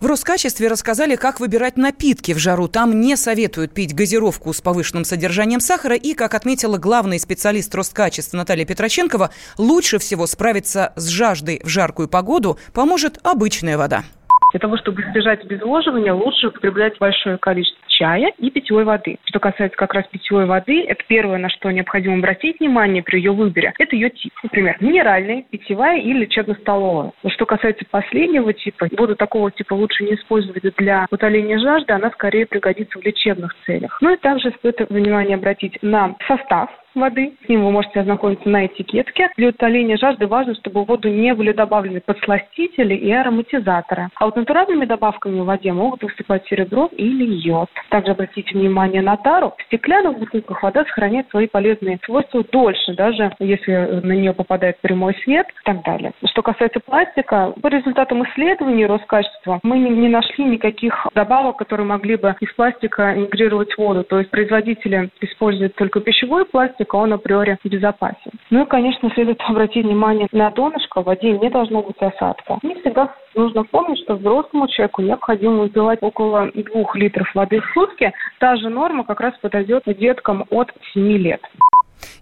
В 0.00 0.06
Роскачестве 0.06 0.68
рассказали, 0.68 1.14
как 1.14 1.40
выбирать 1.40 1.76
напитки 1.76 2.32
в 2.32 2.38
жару. 2.38 2.68
Там 2.68 3.02
не 3.02 3.16
советуют 3.16 3.74
пить 3.74 3.94
газировку 3.94 4.50
с 4.54 4.62
повышенным 4.62 5.04
содержанием 5.04 5.60
сахара. 5.60 5.94
И, 5.94 6.14
как 6.14 6.34
отметила 6.34 6.78
главный 6.78 7.20
специалист 7.20 7.74
Роскачества 7.74 8.38
Наталья 8.38 8.64
Петроченкова, 8.64 9.30
лучше 9.58 9.98
всего 9.98 10.26
справиться 10.26 10.94
с 10.96 11.06
жаждой 11.08 11.60
в 11.62 11.68
жаркую 11.68 12.08
погоду 12.08 12.58
поможет 12.72 13.18
обычная 13.22 13.76
вода. 13.76 14.04
Для 14.50 14.60
того, 14.60 14.76
чтобы 14.76 15.02
избежать 15.02 15.44
обезвоживания, 15.44 16.12
лучше 16.12 16.48
употреблять 16.48 16.98
большое 16.98 17.38
количество 17.38 17.80
чая 17.88 18.32
и 18.38 18.50
питьевой 18.50 18.84
воды. 18.84 19.18
Что 19.24 19.38
касается 19.40 19.76
как 19.76 19.92
раз 19.94 20.06
питьевой 20.06 20.46
воды, 20.46 20.84
это 20.84 21.02
первое, 21.06 21.38
на 21.38 21.50
что 21.50 21.70
необходимо 21.70 22.16
обратить 22.16 22.58
внимание 22.58 23.02
при 23.02 23.18
ее 23.18 23.32
выборе, 23.32 23.72
это 23.78 23.94
ее 23.94 24.10
тип. 24.10 24.32
Например, 24.42 24.76
минеральная, 24.80 25.44
питьевая 25.50 26.00
или 26.00 26.20
лечебно-столовая. 26.20 27.12
Но 27.22 27.30
что 27.30 27.46
касается 27.46 27.84
последнего 27.90 28.52
типа, 28.52 28.88
воду 28.96 29.16
такого 29.16 29.50
типа 29.50 29.74
лучше 29.74 30.04
не 30.04 30.14
использовать 30.14 30.62
для 30.76 31.06
утоления 31.10 31.58
жажды, 31.58 31.92
она 31.92 32.10
скорее 32.10 32.46
пригодится 32.46 32.98
в 32.98 33.04
лечебных 33.04 33.54
целях. 33.66 33.98
Ну 34.00 34.14
и 34.14 34.16
также 34.16 34.50
стоит 34.58 34.80
внимание 34.88 35.36
обратить 35.36 35.78
на 35.82 36.16
состав 36.26 36.70
воды. 36.94 37.34
С 37.44 37.48
ним 37.48 37.64
вы 37.64 37.70
можете 37.70 38.00
ознакомиться 38.00 38.48
на 38.48 38.66
этикетке. 38.66 39.30
Для 39.36 39.48
утоления 39.48 39.96
жажды 39.96 40.26
важно, 40.26 40.54
чтобы 40.54 40.84
в 40.84 40.86
воду 40.86 41.08
не 41.08 41.34
были 41.34 41.52
добавлены 41.52 42.00
подсластители 42.00 42.94
и 42.94 43.10
ароматизаторы. 43.12 44.08
А 44.16 44.26
вот 44.26 44.36
натуральными 44.36 44.84
добавками 44.84 45.40
в 45.40 45.44
воде 45.44 45.72
могут 45.72 46.02
выступать 46.02 46.46
серебро 46.46 46.88
или 46.92 47.24
йод. 47.24 47.68
Также 47.90 48.12
обратите 48.12 48.56
внимание 48.56 49.02
на 49.02 49.16
тару. 49.16 49.54
В 49.58 49.62
стеклянных 49.64 50.18
бутылках 50.18 50.62
вода 50.62 50.84
сохраняет 50.84 51.28
свои 51.30 51.46
полезные 51.46 51.98
свойства 52.04 52.44
дольше, 52.50 52.94
даже 52.94 53.32
если 53.38 54.00
на 54.02 54.12
нее 54.12 54.32
попадает 54.32 54.78
прямой 54.80 55.14
свет 55.24 55.46
и 55.48 55.64
так 55.64 55.84
далее. 55.84 56.12
Что 56.26 56.42
касается 56.42 56.80
пластика, 56.80 57.52
по 57.60 57.68
результатам 57.68 58.24
исследований 58.24 58.86
Роскачества 58.86 59.60
мы 59.62 59.78
не, 59.78 60.08
нашли 60.08 60.44
никаких 60.44 61.06
добавок, 61.14 61.56
которые 61.58 61.86
могли 61.86 62.16
бы 62.16 62.34
из 62.40 62.52
пластика 62.54 63.14
интегрировать 63.16 63.76
воду. 63.78 64.04
То 64.04 64.18
есть 64.18 64.30
производители 64.30 65.10
используют 65.20 65.74
только 65.76 66.00
пищевой 66.00 66.44
пластик, 66.44 66.79
а 66.88 66.96
он 66.96 67.12
априори 67.12 67.58
безопасен. 67.64 68.32
Ну 68.50 68.64
и, 68.64 68.66
конечно, 68.66 69.10
следует 69.14 69.40
обратить 69.48 69.84
внимание 69.84 70.28
на 70.32 70.50
донышко. 70.50 71.02
В 71.02 71.06
воде 71.06 71.32
не 71.38 71.50
должно 71.50 71.82
быть 71.82 71.96
осадка. 71.98 72.58
Не 72.62 72.74
всегда 72.80 73.14
нужно 73.34 73.64
помнить, 73.64 74.02
что 74.04 74.16
взрослому 74.16 74.68
человеку 74.68 75.02
необходимо 75.02 75.62
выпивать 75.62 76.02
около 76.02 76.50
двух 76.54 76.96
литров 76.96 77.28
воды 77.34 77.60
в 77.60 77.72
сутки. 77.74 78.12
Та 78.38 78.56
же 78.56 78.68
норма 78.68 79.04
как 79.04 79.20
раз 79.20 79.34
подойдет 79.40 79.82
деткам 79.86 80.44
от 80.50 80.70
7 80.92 81.02
лет. 81.18 81.40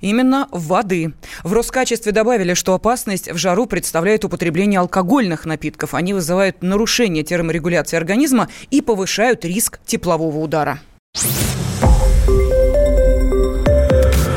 Именно 0.00 0.48
воды. 0.52 1.12
В 1.42 1.52
Роскачестве 1.52 2.12
добавили, 2.12 2.54
что 2.54 2.74
опасность 2.74 3.30
в 3.30 3.36
жару 3.36 3.66
представляет 3.66 4.24
употребление 4.24 4.80
алкогольных 4.80 5.44
напитков. 5.44 5.94
Они 5.94 6.14
вызывают 6.14 6.62
нарушение 6.62 7.24
терморегуляции 7.24 7.96
организма 7.96 8.48
и 8.70 8.80
повышают 8.80 9.44
риск 9.44 9.80
теплового 9.84 10.38
удара. 10.38 10.78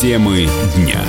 Темы 0.00 0.48
дня 0.74 1.04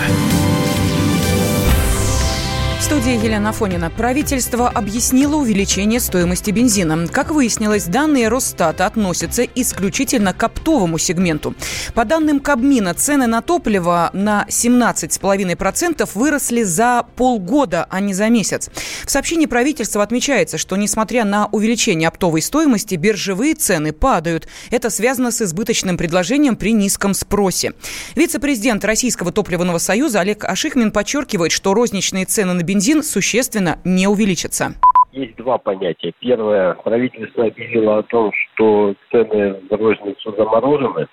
студии 2.91 3.23
Елена 3.23 3.53
Фонина. 3.53 3.89
Правительство 3.89 4.67
объяснило 4.67 5.37
увеличение 5.37 6.01
стоимости 6.01 6.51
бензина. 6.51 7.07
Как 7.07 7.31
выяснилось, 7.31 7.85
данные 7.85 8.27
Росстата 8.27 8.85
относятся 8.85 9.43
исключительно 9.43 10.33
к 10.33 10.43
оптовому 10.43 10.97
сегменту. 10.97 11.55
По 11.93 12.03
данным 12.03 12.41
Кабмина, 12.41 12.93
цены 12.93 13.27
на 13.27 13.41
топливо 13.41 14.09
на 14.11 14.45
17,5% 14.49 16.09
выросли 16.15 16.63
за 16.63 17.05
полгода, 17.15 17.87
а 17.89 18.01
не 18.01 18.13
за 18.13 18.27
месяц. 18.27 18.69
В 19.05 19.09
сообщении 19.09 19.45
правительства 19.45 20.03
отмечается, 20.03 20.57
что 20.57 20.75
несмотря 20.75 21.23
на 21.23 21.45
увеличение 21.45 22.09
оптовой 22.09 22.41
стоимости, 22.41 22.95
биржевые 22.95 23.55
цены 23.55 23.93
падают. 23.93 24.49
Это 24.69 24.89
связано 24.89 25.31
с 25.31 25.41
избыточным 25.41 25.95
предложением 25.95 26.57
при 26.57 26.73
низком 26.73 27.13
спросе. 27.13 27.71
Вице-президент 28.15 28.83
Российского 28.83 29.31
топливного 29.31 29.77
союза 29.77 30.19
Олег 30.19 30.43
Ашихмин 30.43 30.91
подчеркивает, 30.91 31.53
что 31.53 31.73
розничные 31.73 32.25
цены 32.25 32.51
на 32.51 32.63
бензин 32.63 32.80
бензин 32.81 33.03
существенно 33.03 33.79
не 33.83 34.07
увеличится. 34.07 34.73
Есть 35.11 35.35
два 35.35 35.57
понятия. 35.57 36.13
Первое, 36.19 36.73
правительство 36.73 37.45
объявило 37.45 37.99
о 37.99 38.03
том, 38.03 38.31
что 38.33 38.95
цены 39.11 39.55
в 39.69 39.75
розницу 39.75 40.33
заморожены, 40.35 41.07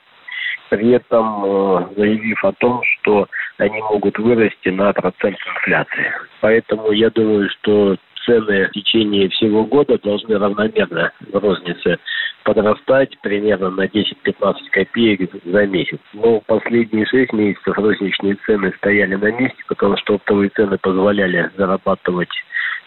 при 0.70 0.92
этом 0.92 1.44
э, 1.44 1.86
заявив 1.96 2.42
о 2.44 2.52
том, 2.52 2.80
что 2.82 3.26
они 3.58 3.80
могут 3.82 4.18
вырасти 4.18 4.68
на 4.68 4.92
процент 4.92 5.36
инфляции. 5.56 6.12
Поэтому 6.40 6.92
я 6.92 7.10
думаю, 7.10 7.50
что 7.50 7.96
цены 8.28 8.66
в 8.66 8.72
течение 8.72 9.28
всего 9.30 9.64
года 9.64 9.98
должны 9.98 10.38
равномерно 10.38 11.10
в 11.32 11.36
рознице 11.38 11.98
подрастать 12.44 13.18
примерно 13.22 13.70
на 13.70 13.86
10-15 13.86 14.54
копеек 14.70 15.30
за 15.44 15.66
месяц. 15.66 15.98
Но 16.12 16.40
последние 16.46 17.06
6 17.06 17.32
месяцев 17.32 17.76
розничные 17.76 18.36
цены 18.46 18.72
стояли 18.78 19.14
на 19.14 19.32
месте, 19.32 19.62
потому 19.66 19.96
что 19.96 20.14
оптовые 20.14 20.50
цены 20.50 20.76
позволяли 20.78 21.50
зарабатывать 21.56 22.32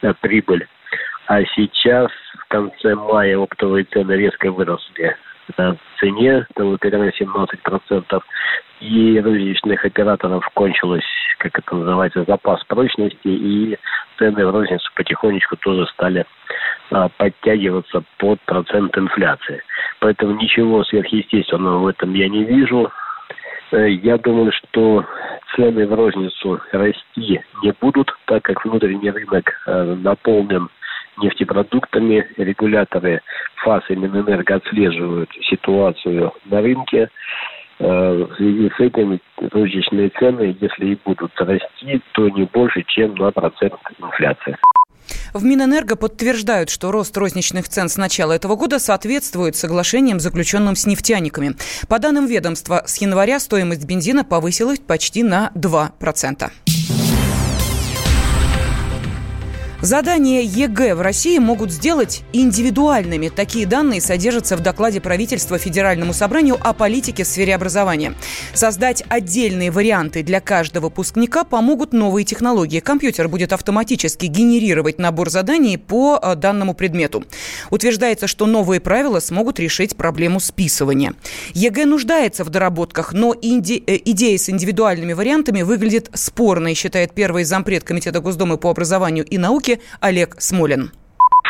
э, 0.04 0.14
прибыль. 0.22 0.68
А 1.28 1.44
сейчас, 1.56 2.12
в 2.38 2.48
конце 2.48 2.96
мая, 2.96 3.38
оптовые 3.38 3.86
цены 3.86 4.14
резко 4.14 4.52
выросли 4.52 5.16
в 5.58 6.00
цене, 6.00 6.46
там, 6.56 6.78
примерно 6.78 7.12
17%, 7.12 8.22
и 8.82 9.20
розничных 9.20 9.86
операторов 9.86 10.48
кончилось, 10.54 11.06
как 11.38 11.58
это 11.58 11.76
называется, 11.76 12.24
запас 12.28 12.64
прочности, 12.66 13.18
и 13.28 13.78
цены 14.18 14.46
в 14.46 14.52
розницу 14.52 14.90
потихонечку 14.96 15.56
тоже 15.58 15.86
стали 15.94 16.26
а, 16.92 17.10
подтягиваться 17.10 18.04
под 18.18 18.40
процент 18.42 18.98
инфляции. 18.98 19.62
Поэтому 20.00 20.34
ничего 20.34 20.84
сверхъестественного 20.84 21.80
в 21.80 21.88
этом 21.88 22.14
я 22.14 22.28
не 22.28 22.44
вижу. 22.44 22.92
Э, 23.72 23.90
я 23.90 24.18
думаю, 24.18 24.52
что 24.52 25.06
цены 25.56 25.88
в 25.88 25.94
розницу 25.94 26.60
расти 26.72 27.42
не 27.64 27.74
будут, 27.80 28.12
так 28.26 28.44
как 28.44 28.66
внутренний 28.66 29.12
рынок 29.12 29.52
э, 29.68 29.96
наполнен 30.02 30.70
нефтепродуктами. 31.22 32.28
Регуляторы 32.38 33.22
ФАС 33.64 33.84
и 33.90 33.96
Минэнерго 33.96 34.56
отслеживают 34.56 35.30
ситуацию 35.50 36.34
на 36.46 36.62
рынке. 36.62 37.10
Э, 37.80 38.26
в 38.30 38.36
связи 38.36 38.72
с 38.78 38.80
этим 38.80 39.20
розничные 39.52 40.10
цены, 40.10 40.56
если 40.60 40.88
и 40.88 41.00
будут 41.04 41.32
расти, 41.40 42.02
то 42.14 42.30
не 42.30 42.44
больше, 42.44 42.84
чем 42.88 43.16
на 43.16 43.32
процент 43.32 43.74
инфляции. 44.00 44.58
В 45.34 45.44
Минэнерго 45.44 45.96
подтверждают, 45.96 46.70
что 46.70 46.92
рост 46.92 47.18
розничных 47.18 47.68
цен 47.68 47.90
с 47.90 47.98
начала 47.98 48.34
этого 48.34 48.56
года 48.56 48.80
соответствует 48.80 49.56
соглашениям, 49.56 50.20
заключенным 50.20 50.76
с 50.76 50.86
нефтяниками. 50.86 51.56
По 51.90 52.00
данным 52.00 52.28
ведомства, 52.28 52.84
с 52.86 53.02
января 53.02 53.40
стоимость 53.40 53.88
бензина 53.88 54.24
повысилась 54.24 54.80
почти 54.80 55.24
на 55.24 55.52
2%. 55.56 57.01
Задания 59.82 60.44
ЕГЭ 60.44 60.94
в 60.94 61.02
России 61.02 61.40
могут 61.40 61.72
сделать 61.72 62.22
индивидуальными. 62.34 63.30
Такие 63.30 63.66
данные 63.66 64.00
содержатся 64.00 64.56
в 64.56 64.60
докладе 64.60 65.02
правительства 65.02 65.58
Федеральному 65.58 66.14
собранию 66.14 66.56
о 66.62 66.74
политике 66.74 67.24
в 67.24 67.28
сфере 67.28 67.56
образования. 67.56 68.14
Создать 68.54 69.04
отдельные 69.10 69.72
варианты 69.72 70.22
для 70.22 70.40
каждого 70.40 70.86
выпускника 70.86 71.44
помогут 71.44 71.94
новые 71.94 72.26
технологии. 72.26 72.80
Компьютер 72.80 73.28
будет 73.28 73.54
автоматически 73.54 74.28
генерировать 74.28 75.00
набор 75.00 75.32
заданий 75.32 75.78
по 75.78 76.20
э, 76.22 76.36
данному 76.36 76.76
предмету. 76.76 77.24
Утверждается, 77.72 78.28
что 78.28 78.46
новые 78.46 78.82
правила 78.82 79.20
смогут 79.20 79.60
решить 79.60 79.98
проблему 79.98 80.40
списывания. 80.40 81.16
ЕГЭ 81.56 81.86
нуждается 81.86 82.44
в 82.44 82.50
доработках, 82.50 83.14
но 83.14 83.34
инди- 83.34 83.84
э, 83.88 83.98
идея 84.06 84.38
с 84.38 84.48
индивидуальными 84.48 85.14
вариантами 85.14 85.64
выглядит 85.64 86.12
спорной, 86.14 86.76
считает 86.76 87.14
первый 87.14 87.46
зампред 87.46 87.84
Комитета 87.84 88.20
Госдумы 88.20 88.58
по 88.58 88.70
образованию 88.70 89.26
и 89.26 89.40
науке 89.40 89.71
Олег 90.02 90.36
Смолин 90.40 90.92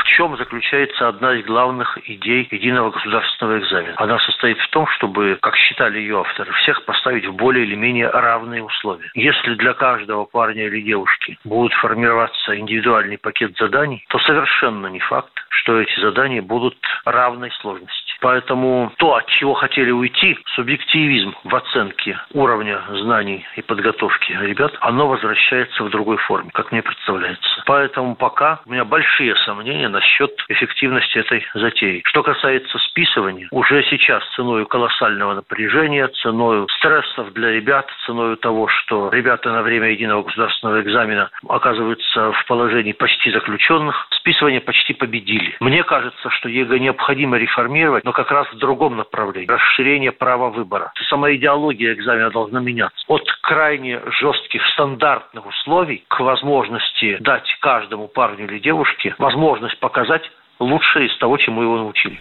в 0.02 0.04
чем 0.04 0.36
заключается 0.36 1.08
одна 1.08 1.36
из 1.36 1.46
главных 1.46 1.98
идей 2.10 2.48
единого 2.52 2.92
государственного 2.92 3.60
экзамена. 3.60 3.94
Она 3.98 4.20
состоит 4.20 4.58
в 4.58 4.70
том, 4.70 4.88
чтобы, 4.88 5.38
как 5.42 5.56
считали 5.56 6.00
ее 6.00 6.20
авторы, 6.20 6.52
всех 6.54 6.84
поставить 6.86 7.26
в 7.26 7.34
более 7.34 7.66
или 7.66 7.76
менее 7.76 8.10
равные 8.10 8.64
условия. 8.64 9.10
Если 9.14 9.56
для 9.56 9.74
каждого 9.74 10.26
парня 10.26 10.66
или 10.66 10.82
девушки 10.82 11.38
будет 11.44 11.74
формироваться 11.74 12.58
индивидуальный 12.58 13.18
пакет 13.18 13.56
заданий, 13.58 14.04
то 14.10 14.20
совершенно 14.20 14.88
не 14.88 15.00
факт, 15.00 15.32
что 15.50 15.80
эти 15.80 16.00
задания 16.00 16.42
будут 16.42 16.78
равной 17.06 17.52
сложности. 17.62 18.01
Поэтому 18.22 18.92
то, 18.98 19.16
от 19.16 19.26
чего 19.28 19.54
хотели 19.56 19.92
уйти, 19.92 20.38
субъективизм 20.56 21.36
в 21.44 21.56
оценке 21.56 22.20
уровня 22.34 22.82
знаний 23.02 23.46
и 23.56 23.62
подготовки 23.62 24.32
ребят, 24.42 24.72
оно 24.80 25.08
возвращается 25.08 25.84
в 25.84 25.90
другой 25.90 26.18
форме, 26.18 26.52
как 26.54 26.72
мне 26.72 26.84
представляется. 26.84 27.64
Поэтому 27.66 28.16
пока 28.16 28.60
у 28.66 28.72
меня 28.72 28.86
большие 28.86 29.36
сомнения 29.38 29.90
насчет 29.90 30.32
эффективности 30.50 31.18
этой 31.18 31.44
затеи. 31.56 32.02
Что 32.06 32.22
касается 32.22 32.78
списывания, 32.80 33.48
уже 33.52 33.84
сейчас 33.90 34.24
ценой 34.36 34.66
колоссального 34.68 35.34
напряжения, 35.34 36.08
ценой 36.22 36.68
стрессов 36.78 37.34
для 37.34 37.52
ребят, 37.52 37.90
ценой 38.06 38.36
того, 38.38 38.68
что 38.68 39.10
ребята 39.10 39.52
на 39.52 39.64
время 39.64 39.90
единого 39.90 40.24
государственного 40.24 40.82
экзамена 40.82 41.32
оказываются 41.50 42.32
в 42.34 42.46
положении 42.46 42.92
почти 42.92 43.32
заключенных, 43.32 44.08
списывание 44.12 44.62
почти 44.62 44.94
победили. 44.94 45.56
Мне 45.60 45.84
кажется, 45.84 46.30
что 46.30 46.50
ЕГЭ 46.50 46.78
необходимо 46.78 47.38
реформировать, 47.38 48.04
но 48.12 48.14
как 48.14 48.30
раз 48.30 48.46
в 48.52 48.58
другом 48.58 48.98
направлении. 48.98 49.48
Расширение 49.48 50.12
права 50.12 50.50
выбора. 50.50 50.92
Сама 51.10 51.34
идеология 51.34 51.94
экзамена 51.94 52.30
должна 52.30 52.60
меняться. 52.60 52.98
От 53.08 53.24
крайне 53.42 54.02
жестких 54.20 54.62
стандартных 54.74 55.46
условий 55.46 56.04
к 56.10 56.20
возможности 56.20 57.18
дать 57.22 57.48
каждому 57.62 58.10
парню 58.10 58.48
или 58.48 58.60
девушке 58.60 59.16
возможность 59.18 59.80
показать 59.80 60.24
лучшее 60.60 61.08
из 61.08 61.18
того, 61.20 61.38
чему 61.38 61.62
его 61.62 61.78
научили. 61.78 62.20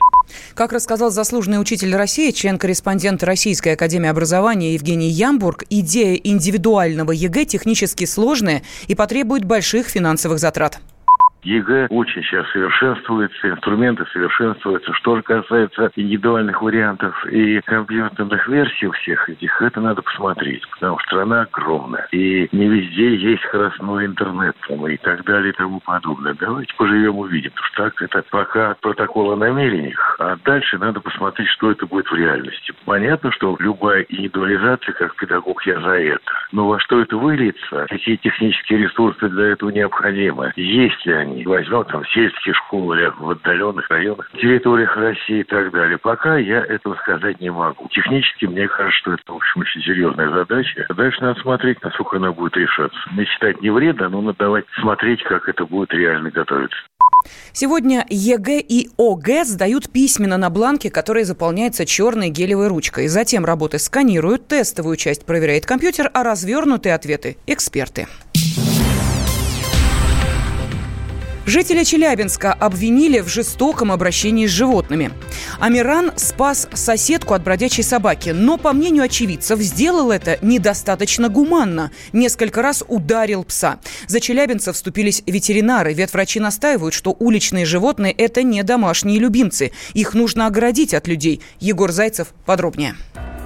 Как 0.54 0.72
рассказал 0.72 1.10
заслуженный 1.10 1.60
учитель 1.60 1.94
России, 1.96 2.30
член-корреспондент 2.30 3.24
Российской 3.24 3.74
Академии 3.74 4.08
Образования 4.08 4.74
Евгений 4.74 5.08
Ямбург, 5.08 5.64
идея 5.70 6.14
индивидуального 6.22 7.10
ЕГЭ 7.10 7.46
технически 7.46 8.04
сложная 8.04 8.62
и 8.86 8.94
потребует 8.94 9.44
больших 9.44 9.88
финансовых 9.88 10.38
затрат. 10.38 10.78
ЕГЭ 11.42 11.86
очень 11.90 12.22
сейчас 12.22 12.48
совершенствуется, 12.50 13.50
инструменты 13.50 14.04
совершенствуются. 14.12 14.92
Что 14.94 15.16
же 15.16 15.22
касается 15.22 15.90
индивидуальных 15.96 16.62
вариантов 16.62 17.26
и 17.26 17.60
компьютерных 17.62 18.46
версий 18.48 18.90
всех 18.90 19.28
этих, 19.28 19.62
это 19.62 19.80
надо 19.80 20.02
посмотреть, 20.02 20.68
потому 20.70 20.98
что 20.98 21.06
страна 21.06 21.42
огромная. 21.42 22.08
И 22.12 22.48
не 22.52 22.68
везде 22.68 23.16
есть 23.16 23.42
скоростной 23.44 24.06
интернет 24.06 24.56
и 24.68 24.96
так 24.98 25.24
далее 25.24 25.52
и 25.52 25.56
тому 25.56 25.80
подобное. 25.80 26.34
Давайте 26.34 26.74
поживем 26.76 27.18
увидим. 27.18 27.50
Потому 27.50 27.66
что 27.68 27.82
так 27.84 28.02
это 28.02 28.24
пока 28.30 28.76
протокол 28.80 29.32
о 29.32 29.36
намерениях, 29.36 30.16
а 30.18 30.36
дальше 30.44 30.78
надо 30.78 31.00
посмотреть, 31.00 31.48
что 31.48 31.70
это 31.70 31.86
будет 31.86 32.06
в 32.10 32.14
реальности. 32.14 32.72
Понятно, 32.84 33.32
что 33.32 33.56
любая 33.58 34.04
индивидуализация, 34.08 34.92
как 34.94 35.16
педагог, 35.16 35.64
я 35.66 35.80
за 35.80 35.98
это. 35.98 36.20
Но 36.52 36.68
во 36.68 36.78
что 36.80 37.00
это 37.00 37.16
выльется, 37.16 37.86
какие 37.88 38.16
технические 38.16 38.80
ресурсы 38.80 39.28
для 39.28 39.48
этого 39.48 39.70
необходимы, 39.70 40.52
есть 40.56 41.04
ли 41.06 41.12
они, 41.12 41.29
не 41.34 41.46
возьмем 41.46 41.84
там 41.84 42.04
сельские 42.06 42.54
школы 42.54 43.12
в 43.18 43.30
отдаленных 43.30 43.88
районах, 43.90 44.30
территориях 44.32 44.96
России 44.96 45.40
и 45.40 45.44
так 45.44 45.70
далее. 45.72 45.98
Пока 45.98 46.36
я 46.36 46.64
этого 46.64 46.94
сказать 46.96 47.40
не 47.40 47.50
могу. 47.50 47.88
Технически 47.88 48.46
мне 48.46 48.68
кажется, 48.68 49.00
что 49.00 49.12
это, 49.12 49.32
в 49.32 49.36
общем, 49.36 49.60
очень 49.60 49.82
серьезная 49.82 50.30
задача. 50.30 50.86
Дальше 50.94 51.22
надо 51.22 51.40
смотреть, 51.40 51.82
насколько 51.82 52.16
она 52.16 52.32
будет 52.32 52.56
решаться. 52.56 52.98
Не 53.12 53.24
считать 53.24 53.60
не 53.62 53.70
вредно, 53.70 54.08
но 54.08 54.20
надо 54.20 54.38
давать 54.38 54.64
смотреть, 54.80 55.22
как 55.22 55.48
это 55.48 55.64
будет 55.64 55.92
реально 55.92 56.30
готовиться. 56.30 56.78
Сегодня 57.52 58.06
ЕГЭ 58.08 58.60
и 58.60 58.88
ОГЭ 58.98 59.44
сдают 59.44 59.90
письменно 59.90 60.38
на 60.38 60.50
бланке, 60.50 60.90
который 60.90 61.24
заполняется 61.24 61.84
черной 61.84 62.30
гелевой 62.30 62.68
ручкой. 62.68 63.08
Затем 63.08 63.44
работы 63.44 63.78
сканируют, 63.78 64.48
тестовую 64.48 64.96
часть 64.96 65.26
проверяет 65.26 65.66
компьютер, 65.66 66.10
а 66.14 66.24
развернутые 66.24 66.94
ответы– 66.94 67.36
эксперты. 67.46 68.06
Жители 71.50 71.82
Челябинска 71.82 72.52
обвинили 72.52 73.18
в 73.18 73.26
жестоком 73.26 73.90
обращении 73.90 74.46
с 74.46 74.50
животными. 74.50 75.10
Амиран 75.58 76.12
спас 76.14 76.68
соседку 76.74 77.34
от 77.34 77.42
бродячей 77.42 77.82
собаки, 77.82 78.30
но, 78.30 78.56
по 78.56 78.72
мнению 78.72 79.02
очевидцев, 79.02 79.58
сделал 79.58 80.12
это 80.12 80.38
недостаточно 80.42 81.28
гуманно. 81.28 81.90
Несколько 82.12 82.62
раз 82.62 82.84
ударил 82.86 83.42
пса. 83.42 83.80
За 84.06 84.20
челябинцев 84.20 84.76
вступились 84.76 85.24
ветеринары. 85.26 85.92
Ветврачи 85.92 86.38
настаивают, 86.38 86.94
что 86.94 87.16
уличные 87.18 87.66
животные– 87.66 88.12
это 88.16 88.44
не 88.44 88.62
домашние 88.62 89.18
любимцы. 89.18 89.72
Их 89.92 90.14
нужно 90.14 90.46
оградить 90.46 90.94
от 90.94 91.08
людей. 91.08 91.40
Егор 91.58 91.90
Зайцев 91.90 92.28
подробнее. 92.46 92.94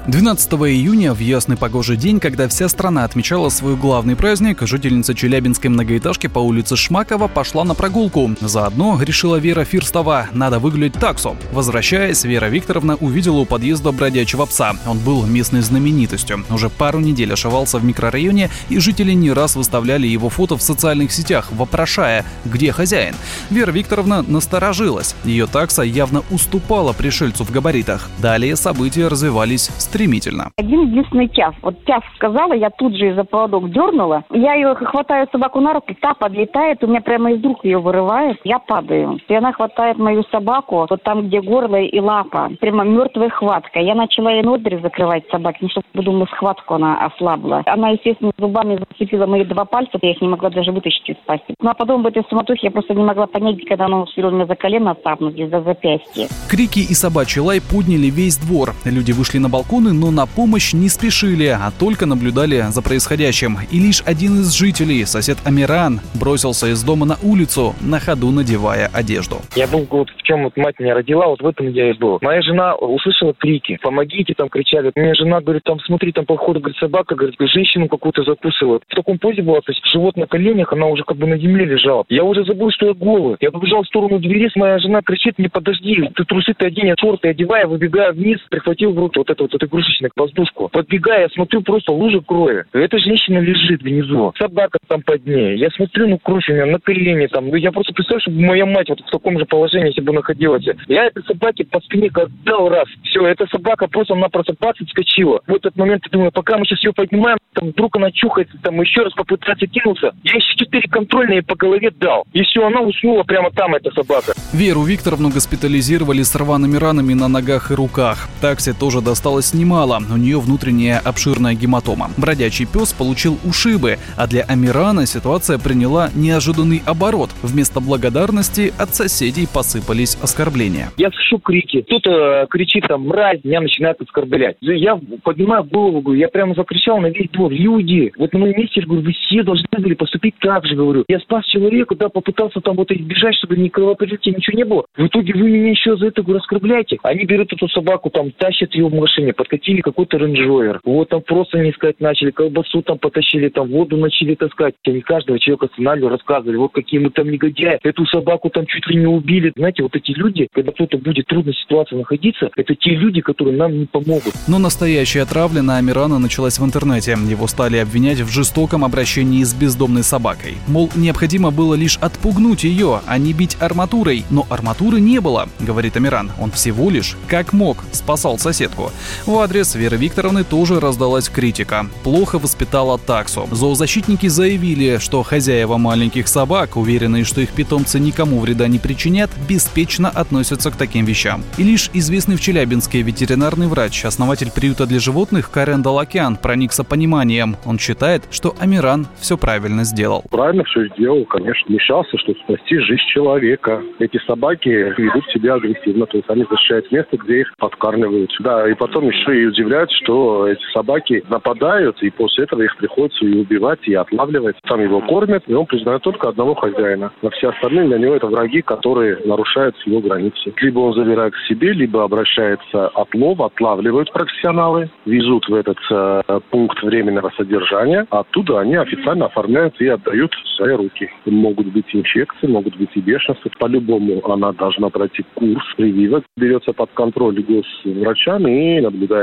12 0.07 0.53
июня, 0.53 1.14
в 1.14 1.19
ясный 1.21 1.57
погожий 1.57 1.97
день, 1.97 2.21
когда 2.21 2.47
вся 2.47 2.69
страна 2.69 3.05
отмечала 3.05 3.49
свой 3.49 3.75
главный 3.75 4.17
праздник, 4.17 4.61
жительница 4.61 5.14
челябинской 5.14 5.71
многоэтажки 5.71 6.27
по 6.27 6.40
улице 6.40 6.77
Шмакова 6.77 7.27
пошла 7.27 7.64
на 7.64 7.73
прогулку. 7.75 8.31
Заодно, 8.43 9.01
решила 9.01 9.37
Вера 9.37 9.64
Фирстова, 9.64 10.29
надо 10.33 10.59
выгулять 10.59 10.93
таксу. 10.93 11.38
Возвращаясь, 11.53 12.23
Вера 12.25 12.51
Викторовна 12.51 12.97
увидела 12.97 13.38
у 13.38 13.47
подъезда 13.47 13.93
бродячего 13.93 14.45
пса. 14.45 14.75
Он 14.87 14.99
был 14.99 15.25
местной 15.25 15.62
знаменитостью. 15.62 16.45
Уже 16.51 16.69
пару 16.69 17.01
недель 17.01 17.33
ошивался 17.33 17.79
в 17.79 17.85
микрорайоне, 17.85 18.51
и 18.69 18.79
жители 18.81 19.12
не 19.12 19.33
раз 19.33 19.57
выставляли 19.57 20.07
его 20.07 20.29
фото 20.29 20.59
в 20.59 20.62
социальных 20.62 21.12
сетях, 21.12 21.49
вопрошая, 21.51 22.27
где 22.45 22.73
хозяин. 22.73 23.14
Вера 23.49 23.71
Викторовна 23.71 24.21
насторожилась. 24.21 25.14
Ее 25.25 25.47
такса 25.47 25.81
явно 25.81 26.23
уступала 26.31 26.93
пришельцу 26.93 27.47
в 27.47 27.51
габаритах. 27.51 28.11
Далее 28.19 28.55
события 28.57 29.09
развивались 29.09 29.71
стремительно. 29.94 30.50
Один 30.57 30.88
единственный 30.88 31.28
тяв. 31.28 31.54
Вот 31.62 31.85
тяв 31.85 32.02
сказала, 32.16 32.52
я 32.52 32.70
тут 32.70 32.96
же 32.96 33.14
за 33.14 33.22
поводок 33.22 33.70
дернула. 33.70 34.24
Я 34.30 34.54
ее 34.54 34.74
хватаю 34.74 35.28
собаку 35.30 35.61
на 35.61 35.72
руки, 35.72 35.96
та 36.00 36.14
подлетает, 36.14 36.83
у 36.83 36.88
меня 36.88 37.00
прямо 37.00 37.33
из 37.33 37.44
рук 37.44 37.64
ее 37.64 37.78
вырывает. 37.78 38.38
Я 38.42 38.59
падаю. 38.59 39.20
И 39.28 39.35
она 39.35 39.52
хватает 39.52 39.98
мою 39.98 40.24
собаку, 40.33 40.87
вот 40.90 41.02
там, 41.04 41.28
где 41.28 41.40
горло 41.40 41.76
и 41.76 42.00
лапа. 42.00 42.50
Прямо 42.61 42.85
мертвая 42.85 43.30
хватка. 43.30 43.78
Я 43.78 43.94
начала 43.94 44.33
ей 44.33 44.42
ноздри 44.42 44.80
закрывать 44.83 45.24
собаки, 45.30 45.59
не 45.62 45.70
чтобы, 45.70 45.85
думаю, 45.94 46.26
схватку 46.26 46.74
она 46.74 47.07
ослабла. 47.07 47.62
Она, 47.66 47.90
естественно, 47.90 48.33
зубами 48.37 48.76
зацепила 48.76 49.26
мои 49.26 49.44
два 49.44 49.64
пальца, 49.64 49.98
я 50.02 50.11
их 50.11 50.20
не 50.20 50.28
могла 50.28 50.50
даже 50.50 50.72
вытащить 50.72 51.09
из 51.09 51.16
пасти. 51.24 51.54
Ну 51.61 51.70
а 51.70 51.74
потом 51.74 52.02
в 52.02 52.07
этой 52.07 52.24
суматохе 52.28 52.61
я 52.62 52.70
просто 52.72 52.94
не 52.94 53.04
могла 53.04 53.26
понять, 53.26 53.64
когда 53.68 53.85
она 53.85 54.02
успела 54.02 54.30
меня 54.30 54.46
за 54.46 54.57
колено 54.57 54.96
цапнуть, 55.04 55.37
за 55.37 55.62
запястье. 55.62 56.26
Крики 56.50 56.80
и 56.80 56.94
собачий 56.94 57.40
лай 57.40 57.61
подняли 57.61 58.11
весь 58.11 58.38
двор. 58.38 58.72
Люди 58.85 59.12
вышли 59.12 59.38
на 59.38 59.48
балкон 59.48 59.84
балконы, 59.85 59.92
но 59.92 60.11
на 60.11 60.27
помощь 60.27 60.73
не 60.73 60.88
спешили, 60.88 61.47
а 61.47 61.70
только 61.79 62.07
наблюдали 62.07 62.64
за 62.70 62.83
происходящим. 62.83 63.59
И 63.70 63.79
лишь 63.79 64.03
один 64.07 64.40
из 64.40 64.53
жителей, 64.55 65.05
сосед 65.05 65.38
Амиран, 65.44 66.01
бросился 66.18 66.68
из 66.68 66.83
дома 66.83 67.07
на 67.07 67.16
улицу, 67.23 67.75
на 67.81 68.01
ходу 68.01 68.31
надевая 68.31 68.90
одежду. 68.92 69.37
Я 69.57 69.66
был 69.66 69.87
вот 69.90 70.11
в 70.11 70.23
чем 70.23 70.44
вот 70.44 70.57
мать 70.57 70.79
меня 70.79 70.94
родила, 70.94 71.27
вот 71.27 71.42
в 71.42 71.47
этом 71.47 71.68
я 71.70 71.90
и 71.90 71.92
был. 71.92 72.18
Моя 72.23 72.42
жена 72.42 72.75
услышала 72.75 73.35
крики, 73.35 73.79
помогите, 73.83 74.35
там 74.35 74.49
кричали. 74.49 74.92
Моя 74.97 75.14
жена 75.14 75.40
говорит, 75.40 75.62
там 75.64 75.79
смотри, 75.81 76.12
там 76.12 76.25
походу, 76.25 76.61
говорит, 76.61 76.79
собака, 76.79 77.14
говорит, 77.14 77.37
женщину 77.40 77.88
какую-то 77.88 78.23
закусывает. 78.25 78.83
В 78.88 78.94
таком 78.94 79.18
позе 79.18 79.42
была, 79.42 79.61
то 79.61 79.73
есть 79.73 79.83
живот 79.85 80.16
на 80.16 80.27
коленях, 80.27 80.73
она 80.73 80.87
уже 80.87 81.05
как 81.05 81.16
бы 81.16 81.27
на 81.27 81.38
земле 81.38 81.64
лежала. 81.64 82.05
Я 82.09 82.25
уже 82.25 82.44
забыл, 82.44 82.70
что 82.70 82.87
я 82.87 82.94
голый. 82.94 83.37
Я 83.40 83.51
побежал 83.51 83.83
в 83.83 83.87
сторону 83.87 84.18
двери, 84.18 84.51
моя 84.57 84.79
жена 84.79 85.01
кричит, 85.03 85.38
не 85.38 85.49
подожди, 85.49 86.11
ты 86.14 86.25
трусы 86.25 86.53
ты 86.57 86.66
одень, 86.66 86.88
я 86.88 86.94
шорты 86.99 87.29
одеваю, 87.29 87.68
выбегаю 87.68 88.12
вниз, 88.12 88.38
прихватил 88.51 88.92
в 88.92 88.99
руки 88.99 89.18
вот 89.18 89.31
это 89.31 89.42
вот, 89.42 89.53
вот 89.53 89.62
игрушечную 89.75 90.11
воздушку. 90.17 90.69
Подбегая, 90.69 91.23
я 91.23 91.29
смотрю, 91.29 91.63
просто 91.63 91.93
лужа 91.93 92.21
крови. 92.21 92.65
Эта 92.73 92.99
женщина 92.99 93.39
лежит 93.39 93.83
внизу. 93.83 94.33
Собака 94.39 94.79
там 94.87 95.03
под 95.03 95.27
ней. 95.27 95.59
Я 95.59 95.71
смотрю, 95.71 96.09
ну 96.09 96.19
кровь 96.19 96.49
у 96.49 96.53
меня 96.53 96.67
на 96.67 96.79
колени 96.79 97.27
там. 97.27 97.49
Ну, 97.49 97.57
я 97.57 97.73
просто 97.73 97.93
представляю, 97.93 98.21
чтобы 98.21 98.41
моя 98.41 98.67
мать 98.67 98.89
вот 98.89 99.01
в 99.01 99.11
таком 99.11 99.39
же 99.39 99.45
положении, 99.45 100.01
бы 100.01 100.13
находилась. 100.13 100.65
Я 100.89 101.07
этой 101.07 101.25
собаке 101.25 101.65
по 101.65 101.81
спине 101.81 102.11
как 102.11 102.29
дал 102.45 102.69
раз. 102.69 102.87
Все, 103.05 103.27
эта 103.27 103.47
собака 103.47 103.89
просто-напросто 103.89 104.55
бац 104.61 104.77
отскочила. 104.81 105.41
В 105.47 105.55
этот 105.55 105.77
момент 105.77 106.03
я 106.05 106.11
думаю, 106.11 106.33
пока 106.33 106.59
мы 106.59 106.67
сейчас 106.67 106.85
ее 106.85 106.93
поднимаем, 106.93 107.39
там 107.55 107.71
вдруг 107.71 107.97
она 107.97 108.11
чухается, 108.11 108.57
там 108.63 108.81
еще 108.81 109.03
раз 109.03 109.13
попытается 109.15 109.67
кинуться. 109.67 110.13
Я 110.25 110.35
еще 110.35 110.57
четыре 110.57 110.89
контрольные 110.89 111.43
по 111.43 111.57
голове 111.57 111.91
дал. 111.91 112.25
И 112.33 112.43
все, 112.43 112.67
она 112.67 112.81
уснула 112.81 113.23
прямо 113.23 113.51
там, 113.51 113.75
эта 113.75 113.91
собака. 113.93 114.33
Веру 114.53 114.83
Викторовну 114.83 115.31
госпитализировали 115.31 116.23
с 116.23 116.35
рваными 116.35 116.77
ранами 116.77 117.15
на 117.15 117.29
ногах 117.29 117.71
и 117.71 117.75
руках. 117.75 118.29
Таксе 118.41 118.73
тоже 118.73 119.01
досталось 119.01 119.55
немало. 119.64 119.98
У 120.12 120.18
нее 120.18 120.38
внутренняя 120.38 120.98
обширная 120.98 121.55
гематома. 121.55 122.11
Бродячий 122.18 122.66
пес 122.66 122.92
получил 122.92 123.38
ушибы, 123.44 123.96
а 124.16 124.27
для 124.27 124.42
Амирана 124.42 125.07
ситуация 125.07 125.59
приняла 125.59 126.11
неожиданный 126.14 126.83
оборот. 126.85 127.31
Вместо 127.42 127.81
благодарности 127.81 128.72
от 128.79 128.94
соседей 128.94 129.48
посыпались 129.53 130.16
оскорбления. 130.22 130.90
Я 130.98 131.11
слышу 131.11 131.38
крики. 131.38 131.81
Кто-то 131.83 132.46
кричит 132.50 132.85
там 132.87 133.07
«мразь», 133.07 133.42
меня 133.42 133.62
начинает 133.62 134.00
оскорблять. 134.03 134.57
Я 134.61 135.00
поднимаю 135.22 135.64
голову, 135.64 136.12
я 136.12 136.29
прямо 136.29 136.55
закричал 136.55 136.98
на 136.98 137.07
весь 137.07 137.31
двор. 137.31 137.50
Люди, 137.50 138.12
вот 138.18 138.33
на 138.35 138.40
моем 138.40 138.59
месте, 138.59 138.83
говорю, 138.83 139.03
вы 139.03 139.12
все 139.12 139.42
должны 139.42 139.66
были 139.79 139.94
поступить 139.94 140.35
так 140.40 140.66
же, 140.66 140.77
говорю. 140.77 141.05
Я 141.09 141.20
спас 141.20 141.46
человека, 141.46 141.94
да, 141.94 142.11
попытался 142.11 142.61
там 142.61 142.77
вот 142.77 142.90
избежать, 142.90 143.35
чтобы 143.37 143.57
ни 143.57 143.68
кровопролития, 143.68 144.35
ничего 144.35 144.59
не 144.59 144.64
было. 144.64 144.85
В 144.96 145.07
итоге 145.07 145.33
вы 145.33 145.50
меня 145.50 145.70
еще 145.70 145.96
за 145.96 146.09
это, 146.09 146.22
говорю, 146.22 146.40
оскорбляете. 146.40 146.98
Они 147.03 147.24
берут 147.24 147.50
эту 147.53 147.66
собаку, 147.68 148.11
там, 148.11 148.31
тащат 148.33 148.74
ее 148.74 148.88
в 148.88 148.94
машине, 148.94 149.33
подкатили 149.55 149.81
какой-то 149.81 150.19
рейндж 150.19 150.79
Вот 150.85 151.09
там 151.09 151.23
просто 151.23 151.59
не 151.59 151.71
искать 151.71 152.01
начали, 152.01 152.31
колбасу 152.31 152.83
там 152.83 152.99
потащили, 152.99 153.49
там 153.49 153.71
воду 153.71 153.97
начали 153.97 154.35
таскать. 154.35 154.75
Они 154.87 155.01
каждого 155.01 155.38
человека 155.38 155.67
останавливали, 155.67 156.12
рассказывали, 156.12 156.57
вот 156.57 156.73
какие 156.73 157.01
мы 157.01 157.11
там 157.11 157.31
негодяи. 157.31 157.79
Эту 157.83 158.07
собаку 158.07 158.51
там 158.51 158.67
чуть 158.67 158.87
ли 158.88 158.97
не 158.97 159.07
убили. 159.07 159.53
Знаете, 159.57 159.83
вот 159.83 159.95
эти 159.95 160.11
люди, 160.12 160.49
когда 160.53 160.73
кто-то 160.73 160.99
будет 160.99 161.27
в 161.27 161.29
трудной 161.29 161.55
ситуации 161.55 161.97
находиться, 161.97 162.51
это 162.57 162.75
те 162.75 162.90
люди, 162.90 163.21
которые 163.21 163.57
нам 163.57 163.79
не 163.79 163.87
помогут. 163.87 164.35
Но 164.49 164.59
настоящая 164.59 165.25
травля 165.25 165.62
на 165.62 165.79
Амирана 165.79 166.19
началась 166.19 166.59
в 166.59 166.64
интернете. 166.64 167.12
Его 167.12 167.47
стали 167.47 167.77
обвинять 167.79 168.21
в 168.21 168.33
жестоком 168.33 168.85
обращении 168.85 169.43
с 169.43 169.55
бездомной 169.55 170.03
собакой. 170.03 170.55
Мол, 170.67 170.90
необходимо 170.97 171.51
было 171.51 171.75
лишь 171.75 171.97
отпугнуть 171.99 172.64
ее, 172.64 173.01
а 173.07 173.19
не 173.19 173.33
бить 173.33 173.57
арматурой. 173.61 174.25
Но 174.31 174.47
арматуры 174.51 175.01
не 175.01 175.21
было, 175.21 175.49
говорит 175.61 175.97
Амиран. 175.97 176.31
Он 176.40 176.51
всего 176.51 176.90
лишь, 176.90 177.17
как 177.29 177.53
мог, 177.53 177.79
спасал 177.93 178.38
соседку. 178.38 178.90
В 179.27 179.43
адрес 179.44 179.74
Веры 179.74 179.98
Викторовны 179.98 180.42
тоже 180.42 180.80
раздалась 180.80 181.28
критика. 181.28 181.85
Плохо 182.02 182.38
воспитала 182.38 182.98
таксу. 182.98 183.46
Зоозащитники 183.50 184.26
заявили, 184.26 184.96
что 184.98 185.22
хозяева 185.22 185.76
маленьких 185.76 186.28
собак, 186.28 186.76
уверенные, 186.76 187.24
что 187.24 187.42
их 187.42 187.52
питомцы 187.52 188.00
никому 188.00 188.40
вреда 188.40 188.68
не 188.68 188.78
причинят, 188.78 189.30
беспечно 189.46 190.09
относятся 190.09 190.70
к 190.70 190.76
таким 190.76 191.04
вещам. 191.04 191.42
И 191.59 191.62
лишь 191.62 191.90
известный 191.92 192.37
в 192.37 192.40
Челябинске 192.40 193.02
ветеринарный 193.02 193.66
врач, 193.66 194.07
основатель 194.07 194.50
приюта 194.50 194.87
для 194.87 194.98
животных 194.98 195.50
Карен 195.50 195.83
Далакян 195.83 196.37
проникся 196.37 196.83
пониманием. 196.83 197.57
Он 197.66 197.78
считает, 197.78 198.22
что 198.30 198.54
Амиран 198.59 199.07
все 199.20 199.37
правильно 199.37 199.85
сделал. 199.85 200.24
Правильно 200.30 200.64
все 200.64 200.88
сделал, 200.94 201.26
конечно. 201.26 201.70
Мешался, 201.70 202.16
чтобы 202.18 202.38
спасти 202.44 202.78
жизнь 202.78 203.02
человека. 203.12 203.83
Эти 203.98 204.18
собаки 204.26 204.68
ведут 204.68 205.24
себя 205.35 205.54
агрессивно, 205.54 206.07
то 206.07 206.16
есть 206.16 206.30
они 206.30 206.46
защищают 206.48 206.90
место, 206.90 207.18
где 207.18 207.40
их 207.40 207.54
подкармливают. 207.59 208.30
Да, 208.40 208.70
и 208.70 208.74
потом 208.74 209.09
еще 209.09 209.24
и 209.33 209.47
удивляют, 209.47 209.91
что 209.93 210.47
эти 210.49 210.65
собаки 210.73 211.23
нападают, 211.29 212.03
и 212.03 212.11
после 212.11 212.45
этого 212.45 212.63
их 212.63 212.77
приходится 212.77 213.25
и 213.25 213.39
убивать, 213.39 213.81
и 213.85 213.95
отлавливать. 213.95 214.57
Там 214.67 214.81
его 214.81 215.01
кормят, 215.01 215.45
и 215.47 215.55
он 215.55 215.67
признает 215.67 216.03
только 216.03 216.29
одного 216.29 216.55
хозяина. 216.55 217.13
А 217.23 217.31
все 217.31 217.51
остальные 217.51 217.89
для 217.89 217.99
него 217.99 218.15
это 218.15 218.27
враги, 218.27 218.63
которые 218.63 219.19
нарушают 219.25 219.77
его 219.87 220.01
границы. 220.01 220.53
Либо 220.61 220.81
он 220.81 220.95
забирает 220.95 221.35
к 221.35 221.47
себе, 221.49 221.73
либо 221.73 222.05
обращается 222.05 222.89
отлов, 222.89 223.41
отлавливают 223.41 224.13
профессионалы, 224.13 224.91
везут 225.07 225.49
в 225.49 225.55
этот 225.55 225.79
э, 225.91 226.41
пункт 226.51 226.83
временного 226.83 227.31
содержания, 227.37 228.07
оттуда 228.11 228.61
они 228.61 228.77
официально 228.77 229.27
оформляют 229.27 229.81
и 229.81 229.89
отдают 229.89 230.33
в 230.33 230.57
свои 230.57 230.75
руки. 230.75 231.11
Могут 231.27 231.67
быть 231.69 231.87
инфекции, 231.93 232.47
могут 232.47 232.77
быть 232.77 232.91
и 232.95 233.01
бешенства. 233.01 233.51
По-любому 233.59 234.21
она 234.31 234.53
должна 234.53 234.89
пройти 234.91 235.25
курс 235.35 235.65
прививок, 235.77 236.25
берется 236.37 236.73
под 236.73 236.91
контроль 236.95 237.43
госврачами 237.43 238.79
и 238.79 238.81
наблюдается. 238.81 239.13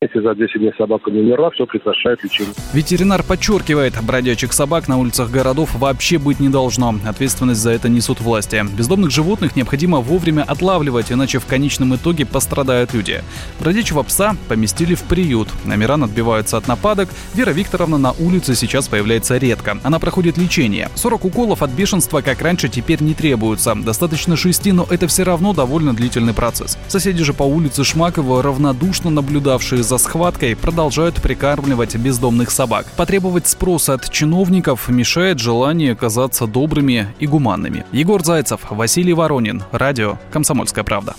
Если 0.00 0.20
за 0.20 0.34
10 0.34 0.60
дней 0.60 0.72
собака 0.76 1.10
не 1.10 1.20
умерла, 1.20 1.50
все 1.50 1.66
прекращает 1.66 2.22
лечение. 2.22 2.54
Ветеринар 2.72 3.22
подчеркивает, 3.22 3.94
бродячих 4.02 4.52
собак 4.52 4.88
на 4.88 4.98
улицах 4.98 5.30
городов 5.30 5.74
вообще 5.74 6.18
быть 6.18 6.40
не 6.40 6.48
должно. 6.48 6.94
Ответственность 7.06 7.60
за 7.60 7.70
это 7.70 7.88
несут 7.88 8.20
власти. 8.20 8.64
Бездомных 8.76 9.10
животных 9.10 9.56
необходимо 9.56 10.00
вовремя 10.00 10.42
отлавливать, 10.42 11.12
иначе 11.12 11.38
в 11.38 11.46
конечном 11.46 11.94
итоге 11.94 12.26
пострадают 12.26 12.94
люди. 12.94 13.22
Бродячего 13.60 14.02
пса 14.02 14.36
поместили 14.48 14.94
в 14.94 15.02
приют. 15.02 15.48
Номеран 15.64 16.04
отбиваются 16.04 16.56
от 16.56 16.68
нападок. 16.68 17.08
Вера 17.34 17.50
Викторовна 17.50 17.98
на 17.98 18.12
улице 18.12 18.54
сейчас 18.54 18.88
появляется 18.88 19.36
редко. 19.36 19.78
Она 19.82 19.98
проходит 19.98 20.38
лечение. 20.38 20.88
40 20.94 21.24
уколов 21.24 21.62
от 21.62 21.70
бешенства, 21.70 22.20
как 22.20 22.42
раньше, 22.42 22.68
теперь 22.68 23.02
не 23.02 23.14
требуются. 23.14 23.74
Достаточно 23.74 24.36
6, 24.36 24.72
но 24.72 24.86
это 24.90 25.06
все 25.06 25.24
равно 25.24 25.52
довольно 25.52 25.94
длительный 25.94 26.34
процесс. 26.34 26.78
Соседи 26.88 27.22
же 27.24 27.32
по 27.32 27.42
улице 27.42 27.84
Шмакова, 27.84 28.42
равнодушно 28.42 29.10
наблюдавшие 29.34 29.82
за 29.82 29.98
схваткой, 29.98 30.54
продолжают 30.54 31.16
прикармливать 31.20 31.96
бездомных 31.96 32.50
собак. 32.50 32.86
Потребовать 32.96 33.48
спроса 33.48 33.94
от 33.94 34.08
чиновников 34.08 34.88
мешает 34.88 35.40
желание 35.40 35.96
казаться 35.96 36.46
добрыми 36.46 37.08
и 37.18 37.26
гуманными. 37.26 37.84
Егор 37.90 38.24
Зайцев, 38.24 38.60
Василий 38.70 39.12
Воронин, 39.12 39.64
радио 39.72 40.18
«Комсомольская 40.30 40.84
правда». 40.84 41.16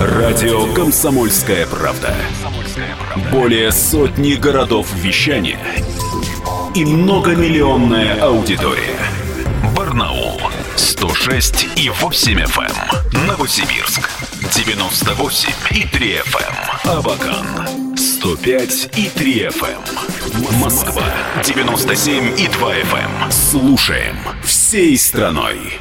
Радио 0.00 0.72
«Комсомольская 0.72 1.66
правда». 1.66 2.14
Более 3.32 3.72
сотни 3.72 4.34
городов 4.34 4.86
вещания 4.94 5.58
и 6.76 6.84
многомиллионная 6.84 8.20
аудитория. 8.20 9.00
Барнаул 9.76 10.40
106 10.80 11.66
и 11.76 11.90
8 11.90 12.40
FM. 12.40 13.14
Эм. 13.14 13.26
Новосибирск 13.26 14.10
98 14.54 15.52
и 15.72 15.84
3 15.84 16.22
FM. 16.22 16.54
Эм. 16.84 16.98
Абакан 16.98 17.96
105 17.96 18.90
и 18.96 19.08
3 19.10 19.48
FM. 19.48 19.78
Эм. 20.48 20.58
Москва 20.58 21.04
97 21.44 22.40
и 22.40 22.48
2 22.48 22.74
FM. 22.76 23.30
Слушаем 23.30 24.16
всей 24.42 24.96
страной. 24.96 25.80